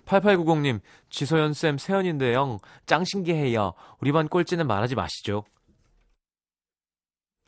8890님, 0.05 0.81
지소연쌤 1.09 1.77
세연인데요. 1.77 2.59
짱 2.85 3.05
신기해요. 3.05 3.73
우리 3.99 4.11
반 4.11 4.27
꼴찌는 4.27 4.67
말하지 4.67 4.95
마시죠. 4.95 5.45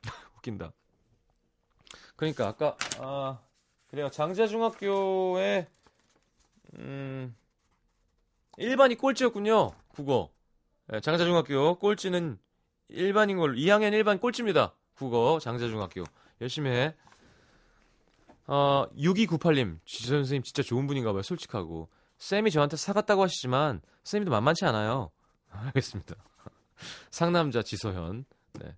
웃긴다. 0.38 0.72
그러니까 2.16 2.48
아까 2.48 2.78
아 3.00 3.40
그래요. 3.88 4.10
장자중학교에 4.10 5.68
음 6.80 7.36
1반이 8.58 8.98
꼴찌였군요. 8.98 9.72
국어. 9.90 10.30
네, 10.88 11.02
장자중학교 11.02 11.76
꼴찌는 11.80 12.40
1반인 12.92 13.38
걸로 13.38 13.56
2학년 13.56 13.92
1반 13.92 14.22
꼴찌입니다. 14.22 14.74
국어 14.96 15.40
장자중학교. 15.40 16.04
열심히 16.42 16.70
해. 16.72 16.96
어, 18.48 18.88
6298님, 18.96 19.80
지선 19.86 20.20
선생님 20.20 20.44
진짜 20.44 20.62
좋은 20.62 20.88
분인가 20.88 21.12
봐요. 21.12 21.22
솔직하고. 21.22 21.90
쌤이 22.18 22.52
저한테 22.52 22.78
사갔다고 22.78 23.24
하시지만, 23.24 23.82
쌤이도 24.04 24.32
만만치 24.32 24.66
않아요. 24.66 25.12
알겠습니다. 25.50 26.16
상남자 27.10 27.62
지소현. 27.62 28.26
네. 28.54 28.76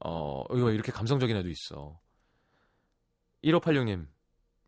어, 0.00 0.44
이렇게 0.50 0.92
감성적인 0.92 1.36
애도 1.36 1.48
있어. 1.48 1.98
1586님, 3.44 4.06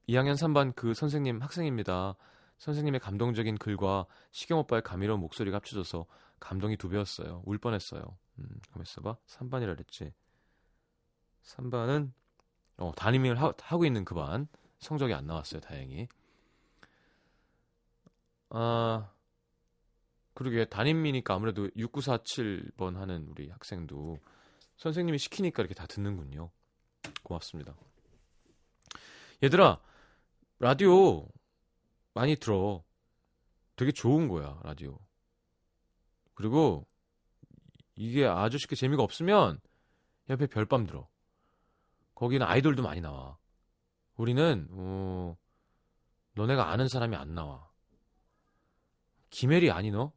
2학년 0.08 0.34
3반 0.34 0.74
그 0.74 0.94
선생님 0.94 1.42
학생입니다. 1.42 2.16
선생님의 2.58 3.00
감동적인 3.00 3.58
글과 3.58 4.06
시경 4.30 4.58
오빠의 4.58 4.82
감미로운 4.82 5.20
목소리가 5.20 5.56
합쳐져서 5.56 6.06
감동이 6.40 6.76
두 6.76 6.88
배였어요. 6.88 7.42
울 7.44 7.58
뻔했어요. 7.58 8.02
음, 8.38 8.48
가만 8.72 8.84
있어봐. 8.84 9.16
3반이라 9.26 9.76
그랬지. 9.76 10.12
3반은 11.48 12.12
어, 12.78 12.92
담임을 12.94 13.40
하, 13.40 13.52
고 13.52 13.84
있는 13.84 14.04
그 14.04 14.14
반 14.14 14.48
성적이 14.78 15.14
안 15.14 15.26
나왔어요. 15.26 15.60
다행히. 15.60 16.08
아 18.50 19.10
그러게 20.34 20.64
담임이니까 20.64 21.34
아무래도 21.34 21.68
6947번 21.70 22.94
하는 22.94 23.26
우리 23.28 23.48
학생도 23.50 24.18
선생님이 24.76 25.18
시키니까 25.18 25.62
이렇게 25.62 25.74
다 25.74 25.86
듣는군요. 25.86 26.50
고맙습니다. 27.24 27.74
얘들아 29.42 29.80
라디오 30.60 31.28
많이 32.14 32.36
들어. 32.36 32.84
되게 33.76 33.92
좋은 33.92 34.28
거야 34.28 34.60
라디오. 34.62 34.98
그리고 36.34 36.86
이게 37.96 38.24
아주 38.26 38.58
쉽게 38.58 38.76
재미가 38.76 39.02
없으면 39.02 39.60
옆에 40.30 40.46
별밤 40.46 40.86
들어. 40.86 41.08
거기는 42.18 42.44
아이돌도 42.44 42.82
많이 42.82 43.00
나와. 43.00 43.38
우리는 44.16 44.66
어, 44.72 45.36
너네가 46.34 46.68
아는 46.72 46.88
사람이 46.88 47.14
안 47.14 47.36
나와. 47.36 47.70
김혜리 49.30 49.70
아니 49.70 49.92
너? 49.92 50.12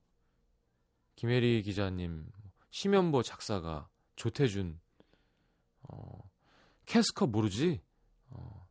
김혜리 1.15 1.61
기자님, 1.61 2.25
심연보 2.71 3.21
작사가, 3.21 3.87
조태준, 4.15 4.79
어, 5.83 6.27
캐스커 6.87 7.27
모르지? 7.27 7.83
어, 8.31 8.67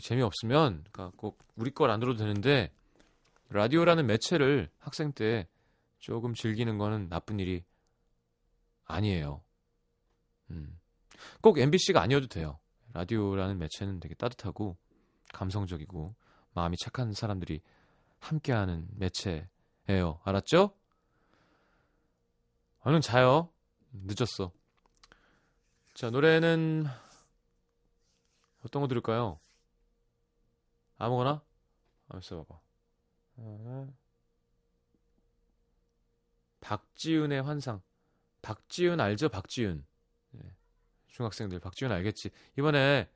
재미없으면, 0.00 0.84
그러니까 0.90 1.12
꼭 1.18 1.44
우리 1.56 1.70
걸 1.72 1.90
안 1.90 2.00
들어도 2.00 2.20
되는데, 2.20 2.72
라디오라는 3.50 4.06
매체를 4.06 4.70
학생 4.78 5.12
때 5.12 5.46
조금 5.98 6.32
즐기는 6.32 6.78
거는 6.78 7.10
나쁜 7.10 7.38
일이 7.38 7.64
아니에요. 8.86 9.44
음. 10.52 10.79
꼭 11.40 11.58
MBC가 11.58 12.00
아니어도 12.00 12.26
돼요. 12.26 12.58
라디오라는 12.92 13.58
매체는 13.58 14.00
되게 14.00 14.14
따뜻하고 14.14 14.76
감성적이고 15.32 16.14
마음이 16.54 16.76
착한 16.78 17.12
사람들이 17.12 17.60
함께하는 18.18 18.88
매체예요. 18.96 20.20
알았죠? 20.24 20.74
얼른 22.80 23.00
자요. 23.00 23.50
늦었어. 23.92 24.52
자, 25.94 26.10
노래는 26.10 26.86
어떤 28.64 28.82
거 28.82 28.88
들을까요? 28.88 29.38
아무거나? 30.98 31.42
한번 32.08 32.22
써봐봐. 32.22 32.60
박지윤의 36.60 37.42
환상. 37.42 37.82
박지윤 38.42 39.00
알죠? 39.00 39.28
박지윤. 39.28 39.84
네. 41.10 41.16
중학생들 41.16 41.58
박지윤 41.60 41.92
알겠지. 41.92 42.30
이번에 42.58 43.08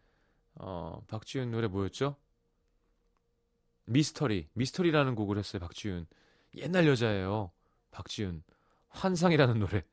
어, 0.57 1.03
박지윤 1.09 1.51
노래 1.51 1.69
뭐였죠? 1.69 2.17
미스터리. 3.87 4.49
미스터리라는 4.55 5.15
곡을 5.15 5.39
했어요. 5.39 5.61
박지윤. 5.61 6.07
옛날 6.57 6.87
여자예요. 6.87 7.51
박지윤. 7.91 8.43
환상이라는 8.89 9.59
노래. 9.59 9.85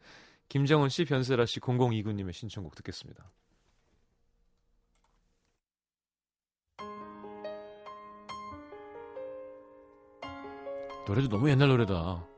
김정은 0.49 0.89
씨, 0.89 1.05
변세라 1.05 1.45
씨, 1.45 1.59
0029님의 1.59 2.33
신청곡 2.33 2.75
듣겠습니다. 2.75 3.31
노래도 11.07 11.29
너무 11.29 11.49
옛날 11.49 11.69
노래다. 11.69 12.31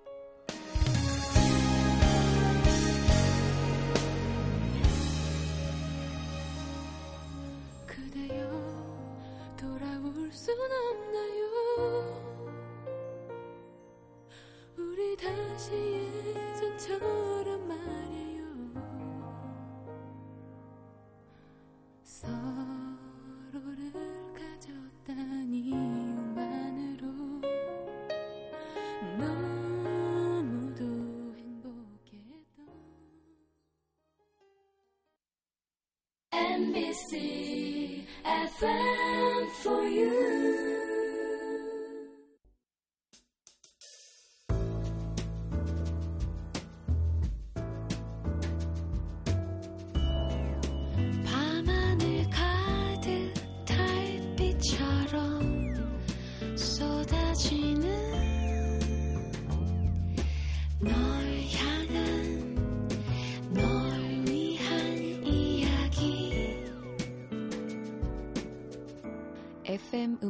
NBC 36.53 38.03
FM 38.23 39.49
for 39.63 39.83
you. 39.87 40.72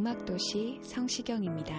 음악도시 0.07 0.81
성시경입니다. 0.83 1.73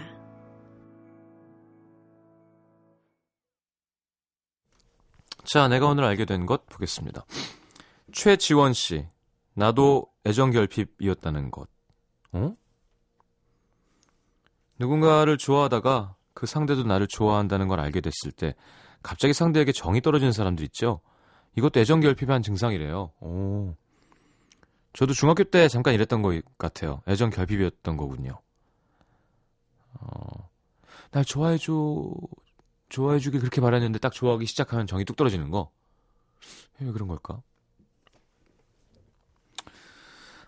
자, 5.45 5.69
내가 5.69 5.89
오늘 5.89 6.05
알게 6.05 6.25
된 6.25 6.47
것 6.47 6.67
보겠습니다. 6.67 7.27
최지원 8.13 8.73
씨, 8.73 9.07
나도 9.53 10.07
애정 10.25 10.53
결핍이었다는 10.53 11.51
것. 11.51 11.69
어? 12.33 12.55
누군가를 14.79 15.37
좋아하다가 15.37 16.17
그 16.33 16.47
상대도 16.47 16.85
나를 16.85 17.07
좋아한다는 17.07 17.69
걸 17.69 17.79
알게 17.79 18.01
됐을 18.01 18.33
때 18.33 18.55
갑자기 19.03 19.35
상대에게 19.35 19.73
정이 19.73 20.01
떨어지는 20.01 20.33
사람들 20.33 20.65
있죠? 20.65 21.03
이것도 21.57 21.79
애정 21.79 22.01
결핍의 22.01 22.33
한 22.33 22.41
증상이래요. 22.43 23.13
오. 23.21 23.75
저도 24.95 25.13
중학교 25.13 25.43
때 25.43 25.69
잠깐 25.69 25.93
이랬던 25.95 26.23
것 26.23 26.41
같아요. 26.57 27.03
애정 27.09 27.31
결핍이었던 27.31 27.97
거군요. 27.97 28.41
어, 29.95 30.49
날 31.11 31.25
좋아해줘, 31.25 31.73
좋아해주길 32.89 33.41
그렇게 33.41 33.61
바랐는데 33.61 33.99
딱 33.99 34.13
좋아하기 34.13 34.47
시작하면 34.47 34.87
정이 34.87 35.05
뚝 35.05 35.17
떨어지는 35.17 35.51
거. 35.51 35.71
왜 36.79 36.93
그런 36.93 37.09
걸까? 37.09 37.43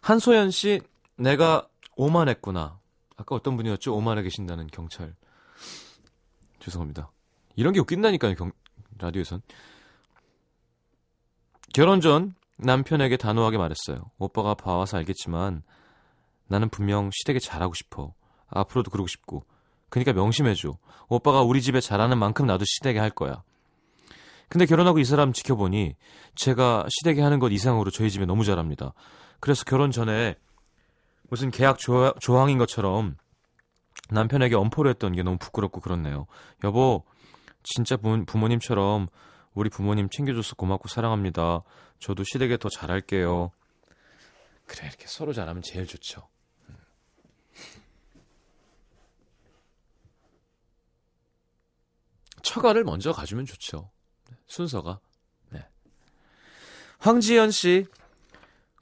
한소연 0.00 0.52
씨, 0.52 0.80
내가 1.16 1.68
오만했구나. 1.96 2.78
아까 3.16 3.34
어떤 3.34 3.56
분이었죠? 3.56 3.96
오만해 3.96 4.22
계신다는 4.22 4.68
경찰. 4.68 5.16
죄송합니다. 6.60 7.10
이런 7.56 7.72
게 7.72 7.80
웃긴다니까요, 7.80 8.36
경, 8.36 8.52
라디오에선. 8.98 9.42
결혼 11.74 12.00
전 12.00 12.35
남편에게 12.58 13.16
단호하게 13.16 13.58
말했어요. 13.58 14.10
오빠가 14.18 14.54
봐와서 14.54 14.96
알겠지만 14.98 15.62
나는 16.48 16.68
분명 16.68 17.10
시댁에 17.12 17.38
잘하고 17.38 17.74
싶어. 17.74 18.14
앞으로도 18.48 18.90
그러고 18.90 19.06
싶고. 19.06 19.44
그러니까 19.88 20.12
명심해줘. 20.12 20.76
오빠가 21.08 21.42
우리 21.42 21.60
집에 21.62 21.80
잘하는 21.80 22.18
만큼 22.18 22.46
나도 22.46 22.64
시댁에 22.64 22.98
할 22.98 23.10
거야. 23.10 23.42
근데 24.48 24.64
결혼하고 24.64 24.98
이 24.98 25.04
사람 25.04 25.32
지켜보니 25.32 25.96
제가 26.36 26.86
시댁에 26.88 27.20
하는 27.20 27.40
것 27.40 27.50
이상으로 27.50 27.90
저희 27.90 28.10
집에 28.10 28.26
너무 28.26 28.44
잘합니다. 28.44 28.92
그래서 29.40 29.64
결혼 29.64 29.90
전에 29.90 30.36
무슨 31.28 31.50
계약 31.50 31.78
조, 31.78 32.12
조항인 32.20 32.58
것처럼 32.58 33.16
남편에게 34.10 34.54
엄포를 34.54 34.90
했던 34.90 35.12
게 35.12 35.22
너무 35.24 35.36
부끄럽고 35.38 35.80
그렇네요. 35.80 36.26
여보, 36.62 37.04
진짜 37.64 37.96
부, 37.96 38.24
부모님처럼 38.24 39.08
우리 39.56 39.70
부모님 39.70 40.10
챙겨줘서 40.10 40.54
고맙고 40.54 40.88
사랑합니다. 40.88 41.62
저도 41.98 42.24
시댁에 42.24 42.58
더 42.58 42.68
잘할게요. 42.68 43.50
그래, 44.66 44.86
이렇게 44.86 45.06
서로 45.06 45.32
잘하면 45.32 45.62
제일 45.62 45.86
좋죠. 45.86 46.28
음. 46.68 46.76
처가를 52.42 52.84
먼저 52.84 53.12
가주면 53.12 53.46
좋죠. 53.46 53.90
순서가. 54.46 55.00
네. 55.48 55.66
황지연 56.98 57.50
씨, 57.50 57.86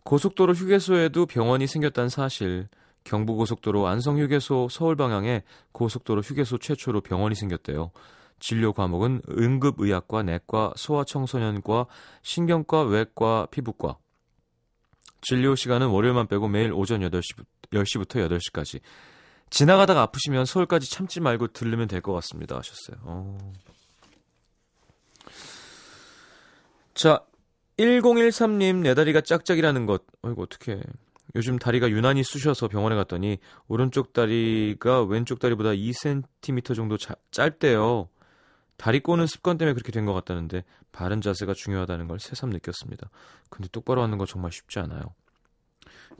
고속도로 0.02 0.54
휴게소에도 0.54 1.26
병원이 1.26 1.68
생겼다는 1.68 2.08
사실. 2.08 2.68
경부고속도로 3.04 3.86
안성휴게소 3.86 4.68
서울 4.70 4.96
방향에 4.96 5.42
고속도로 5.72 6.22
휴게소 6.22 6.58
최초로 6.58 7.02
병원이 7.02 7.36
생겼대요. 7.36 7.92
진료 8.40 8.72
과목은 8.72 9.22
응급의학과, 9.30 10.22
내과, 10.22 10.74
소아청소년과, 10.76 11.86
신경과, 12.22 12.82
외과, 12.82 13.46
피부과. 13.50 13.96
진료 15.22 15.54
시간은 15.54 15.88
월요일만 15.88 16.26
빼고 16.26 16.48
매일 16.48 16.72
오전 16.72 17.00
8시, 17.00 17.44
10시부터 17.70 18.28
8시까지. 18.28 18.80
지나가다가 19.50 20.02
아프시면 20.02 20.44
서울까지 20.44 20.90
참지 20.90 21.20
말고 21.20 21.48
들르면 21.48 21.88
될 21.88 22.00
것 22.02 22.12
같습니다. 22.12 22.56
하셨어요. 22.58 22.96
어. 23.04 23.38
자, 26.94 27.24
1013님, 27.78 28.82
내 28.82 28.94
다리가 28.94 29.20
짝짝이라는 29.22 29.86
것. 29.86 30.02
어이구, 30.22 30.42
어떡해. 30.42 30.80
요즘 31.36 31.58
다리가 31.58 31.90
유난히 31.90 32.22
쑤셔서 32.22 32.68
병원에 32.68 32.94
갔더니, 32.94 33.38
오른쪽 33.66 34.12
다리가 34.12 35.02
왼쪽 35.04 35.40
다리보다 35.40 35.70
2cm 35.70 36.76
정도 36.76 36.96
자, 36.96 37.14
짧대요. 37.32 38.08
다리 38.76 39.00
꼬는 39.00 39.26
습관 39.26 39.56
때문에 39.58 39.74
그렇게 39.74 39.92
된 39.92 40.04
것 40.04 40.12
같다는데, 40.14 40.64
바른 40.92 41.20
자세가 41.20 41.54
중요하다는 41.54 42.08
걸 42.08 42.18
새삼 42.20 42.50
느꼈습니다. 42.50 43.08
근데 43.50 43.68
똑바로 43.68 44.02
하는 44.02 44.18
거 44.18 44.26
정말 44.26 44.52
쉽지 44.52 44.78
않아요. 44.80 45.14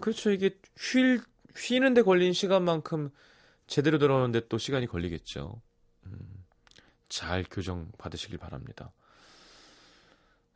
그렇죠. 0.01 0.31
이게 0.31 0.59
쉴, 0.77 1.21
쉬는데 1.55 2.03
걸린 2.03 2.33
시간만큼 2.33 3.11
제대로 3.67 3.99
들어오는데 3.99 4.49
또 4.49 4.59
시간이 4.59 4.87
걸리겠죠. 4.87 5.61
음, 6.07 6.45
잘 7.09 7.45
교정 7.51 7.91
받으시길 7.99 8.39
바랍니다. 8.39 8.93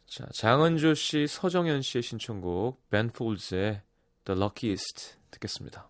자, 0.07 0.27
장은조 0.35 0.95
씨, 0.95 1.27
서정현 1.27 1.83
씨의 1.83 2.03
신청곡 2.03 2.89
벤 2.91 3.11
폴즈의 3.11 3.83
The 4.25 4.41
Luckiest 4.41 5.17
듣겠습니다. 5.31 5.89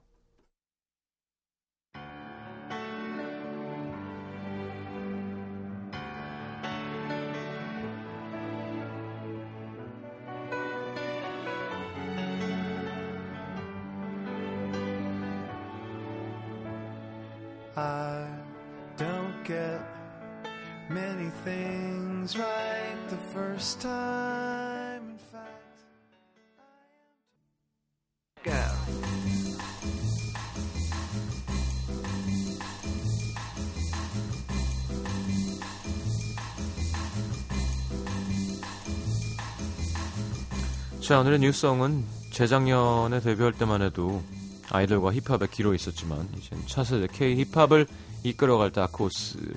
자, 41.09 41.21
오늘의 41.21 41.39
new 41.39 41.58
song은 41.58 42.05
재작년에 42.33 43.21
데뷔할 43.21 43.55
때만 43.55 43.81
해도 43.81 44.23
아이돌과 44.69 45.15
힙합의 45.15 45.49
기로 45.51 45.73
있었지만 45.73 46.29
이젠 46.37 46.63
차세대 46.67 47.07
K 47.11 47.47
힙합을 47.47 47.87
이끌어갈 48.25 48.71
다크호스죠. 48.73 49.55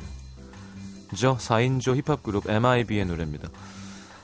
4인조 1.11 1.97
힙합 1.97 2.23
그룹 2.23 2.49
MIB의 2.49 3.03
노래입니다. 3.03 3.49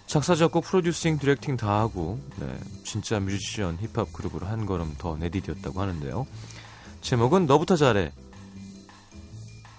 작사, 0.05 0.35
작곡, 0.35 0.63
프로듀싱, 0.63 1.19
디렉팅 1.19 1.57
다 1.57 1.81
하고 1.81 2.17
네, 2.37 2.57
진짜 2.85 3.19
뮤지션 3.19 3.77
힙합 3.81 4.13
그룹으로 4.13 4.47
한 4.47 4.65
걸음 4.65 4.95
더 4.97 5.17
내디뎠다고 5.17 5.75
하는데요. 5.75 6.25
제목은 7.01 7.45
너부터 7.45 7.75
잘해. 7.75 8.13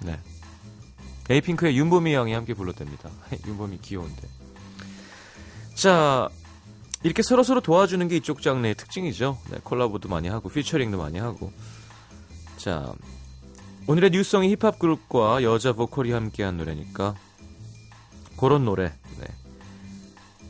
네. 0.00 0.20
에이핑크의 1.30 1.78
윤보미 1.78 2.12
양이 2.12 2.34
함께 2.34 2.52
불렀답니다. 2.52 3.08
윤보미 3.46 3.78
귀여운데. 3.78 4.28
자, 5.74 6.28
이렇게 7.02 7.22
서로서로 7.22 7.60
도와주는 7.60 8.06
게 8.08 8.16
이쪽 8.16 8.42
장르의 8.42 8.74
특징이죠. 8.74 9.38
네, 9.50 9.58
콜라보도 9.62 10.08
많이 10.08 10.28
하고 10.28 10.48
피처링도 10.48 10.98
많이 10.98 11.18
하고. 11.18 11.52
자, 12.56 12.92
오늘의 13.86 14.10
뉴스성이 14.10 14.50
힙합 14.50 14.78
그룹과 14.78 15.42
여자 15.42 15.72
보컬이 15.72 16.10
함께한 16.12 16.56
노래니까 16.56 17.14
그런 18.38 18.64
노래. 18.64 18.92
네. 19.18 19.26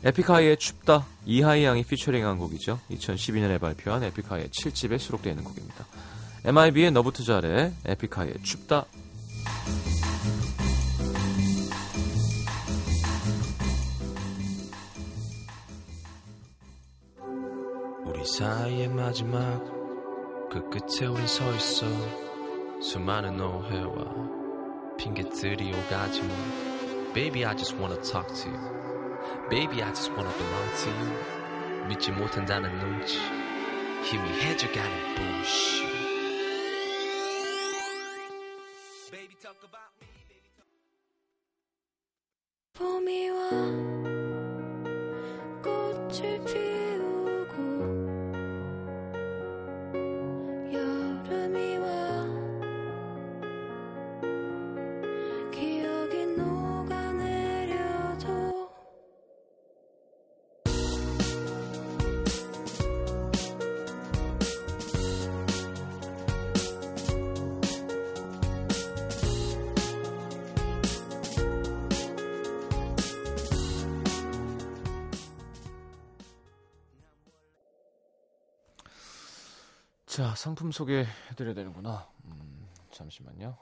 에픽하이의 0.03 0.57
춥다 0.57 1.05
이하이 1.25 1.65
양이 1.65 1.83
피처링한 1.83 2.37
곡이죠. 2.37 2.79
2012년에 2.91 3.59
발표한 3.59 4.03
에픽하이의 4.03 4.49
7집에 4.49 4.97
수록되어 4.97 5.33
있는 5.33 5.43
곡입니다. 5.43 5.85
MIB의 6.45 6.91
너부터 6.91 7.23
잘해 7.23 7.73
에픽하이의 7.85 8.35
춥다 8.43 8.85
우리 18.18 18.24
사이의 18.24 18.88
마지막 18.88 19.62
그 20.50 20.68
끝에 20.68 21.06
우린 21.06 21.26
서 21.26 21.50
있어 21.54 21.86
수많은 22.80 23.40
오해와 23.40 24.96
핑계들이 24.98 25.72
오가지만 25.72 26.30
Baby 27.14 27.44
I 27.44 27.56
just 27.56 27.76
wanna 27.76 28.00
talk 28.02 28.26
to 28.34 28.50
you 28.50 28.60
Baby 29.48 29.82
I 29.82 29.92
just 29.94 30.10
wanna 30.12 30.32
belong 30.36 30.70
to 30.82 30.90
you 30.90 31.88
믿지 31.88 32.10
못한다는 32.10 32.76
눈치 32.78 33.18
희미해져가는 34.02 35.14
bullshit 35.14 35.84
Baby 35.84 35.87
상품 80.69 80.71
소개해드려야 80.71 81.53
되는구나. 81.53 82.07
음, 82.25 82.67
잠시만요. 82.91 83.57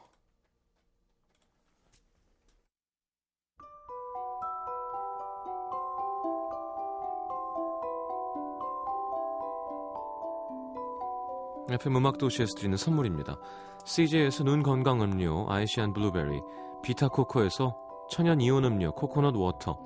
FM 11.69 11.97
음악 11.97 12.17
도시에서 12.17 12.55
드리는 12.55 12.77
선물입니다. 12.77 13.37
CJ에서 13.85 14.43
눈 14.43 14.63
건강 14.63 15.01
음료 15.01 15.45
아이시안 15.49 15.93
블루베리, 15.93 16.41
비타 16.81 17.07
코코에서 17.09 17.75
천연 18.09 18.39
이온 18.39 18.63
음료 18.63 18.93
코코넛 18.93 19.35
워터, 19.35 19.77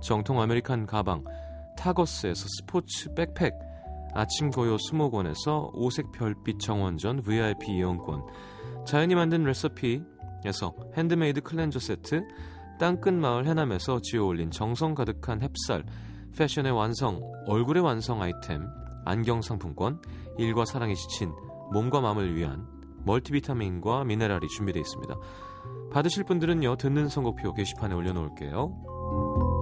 정통 0.00 0.40
American 0.40 0.86
가방 0.86 1.24
타거스에서 1.76 2.46
스포츠 2.58 3.12
백팩, 3.14 3.52
아침 4.16 4.50
고요 4.50 4.78
수목원에서 4.78 5.70
오색 5.74 6.10
별빛 6.12 6.58
정원전 6.58 7.20
VIP 7.22 7.72
이용권, 7.72 8.22
자연이 8.86 9.14
만든 9.14 9.44
레시피에서 9.44 10.74
핸드메이드 10.96 11.42
클렌저 11.42 11.78
세트, 11.78 12.26
땅끝 12.78 13.12
마을 13.12 13.46
해남에서 13.46 14.00
지어 14.00 14.24
올린 14.24 14.50
정성 14.50 14.94
가득한 14.94 15.40
햅쌀, 15.40 15.84
패션의 16.36 16.72
완성, 16.72 17.20
얼굴의 17.46 17.82
완성 17.82 18.22
아이템, 18.22 18.66
안경 19.04 19.42
상품권, 19.42 20.00
일과 20.38 20.64
사랑에 20.64 20.94
지친 20.94 21.32
몸과 21.72 22.00
마음을 22.00 22.34
위한 22.34 22.66
멀티비타민과 23.04 24.04
미네랄이 24.04 24.48
준비되어 24.48 24.80
있습니다. 24.80 25.14
받으실 25.92 26.24
분들은요, 26.24 26.76
듣는 26.76 27.08
선곡표 27.08 27.54
게시판에 27.54 27.94
올려놓을게요. 27.94 29.55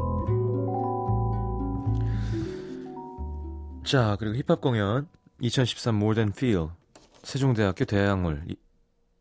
자, 3.85 4.17
그리고 4.19 4.35
힙합 4.37 4.61
공연 4.61 5.09
2013 5.41 5.95
More 5.95 6.15
Than 6.15 6.33
Feel 6.35 6.69
세종대학교 7.23 7.85
대학을 7.85 8.47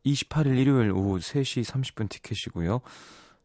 28일 0.05 0.57
일요일 0.57 0.91
오후 0.91 1.19
3시 1.19 1.63
30분 1.65 2.09
티켓이고요. 2.09 2.81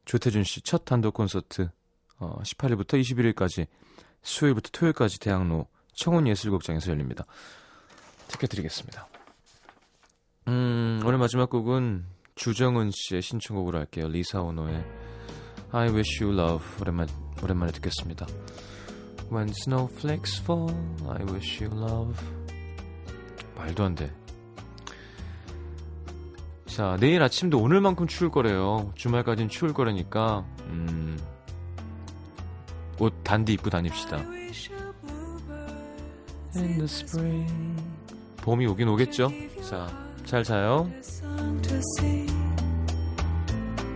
조태준 0.05 0.45
씨 0.45 0.63
첫 0.63 0.85
단독 0.85 1.15
콘서트 1.15 1.71
어, 2.19 2.41
18일부터 2.43 3.01
21일까지 3.01 3.67
수요일부터 4.23 4.71
토요일까지 4.73 5.21
대학로 5.21 5.67
청운예술극장에서 5.95 6.91
열립니다. 6.91 7.25
티켓 8.29 8.49
드리겠습니다. 8.49 9.09
음, 10.49 11.01
오늘 11.05 11.19
마지막 11.19 11.51
곡은 11.51 12.05
주정은 12.37 12.91
씨의 12.93 13.23
신청곡으로 13.23 13.79
할게요. 13.79 14.09
리사 14.09 14.41
오노의 14.41 14.85
I 15.73 15.89
Wish 15.91 16.23
You 16.23 16.39
Love 16.39 16.67
오랜만, 16.81 17.09
오랜만에 17.43 17.73
듣겠습니다. 17.73 18.27
When 19.31 19.53
snowflakes 19.53 20.41
fall, 20.41 20.73
I 21.09 21.23
wish 21.25 21.63
you 21.63 21.71
love. 21.75 22.17
말도 23.57 23.85
안 23.85 23.95
돼. 23.95 24.11
자, 26.67 26.97
내일 27.01 27.23
아침도 27.23 27.59
오늘만큼 27.61 28.07
추울 28.07 28.31
거래요. 28.31 28.93
주말까지는 28.95 29.49
추울 29.49 29.75
거라니까, 29.75 30.47
음, 30.67 31.19
옷 32.99 33.13
단디 33.25 33.53
입고 33.55 33.69
다닙시다. 33.69 34.17
In 36.57 36.75
the 36.77 36.85
spring. 36.85 37.83
봄이 38.39 38.67
오긴 38.67 38.89
오겠죠? 38.89 39.31
자, 39.69 39.87
잘 40.25 40.43
자요. 40.43 40.91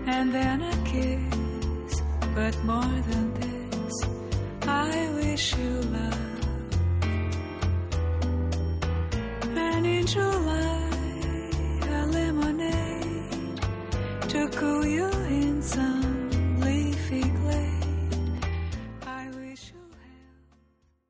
And 0.07 0.33
then 0.33 0.63
a 0.63 0.73
kiss, 0.85 2.03
but 2.35 2.59
more 2.65 3.03
than 3.11 3.35
this, 3.35 4.09
I 4.67 5.12
wish 5.33 5.57
you 5.57 5.81
love. 5.97 6.19
July, 10.05 10.91
a 11.89 12.07
lemonade 12.07 13.61
to 14.29 14.49
cool 14.49 14.85
you 14.85 15.09
in 15.41 15.63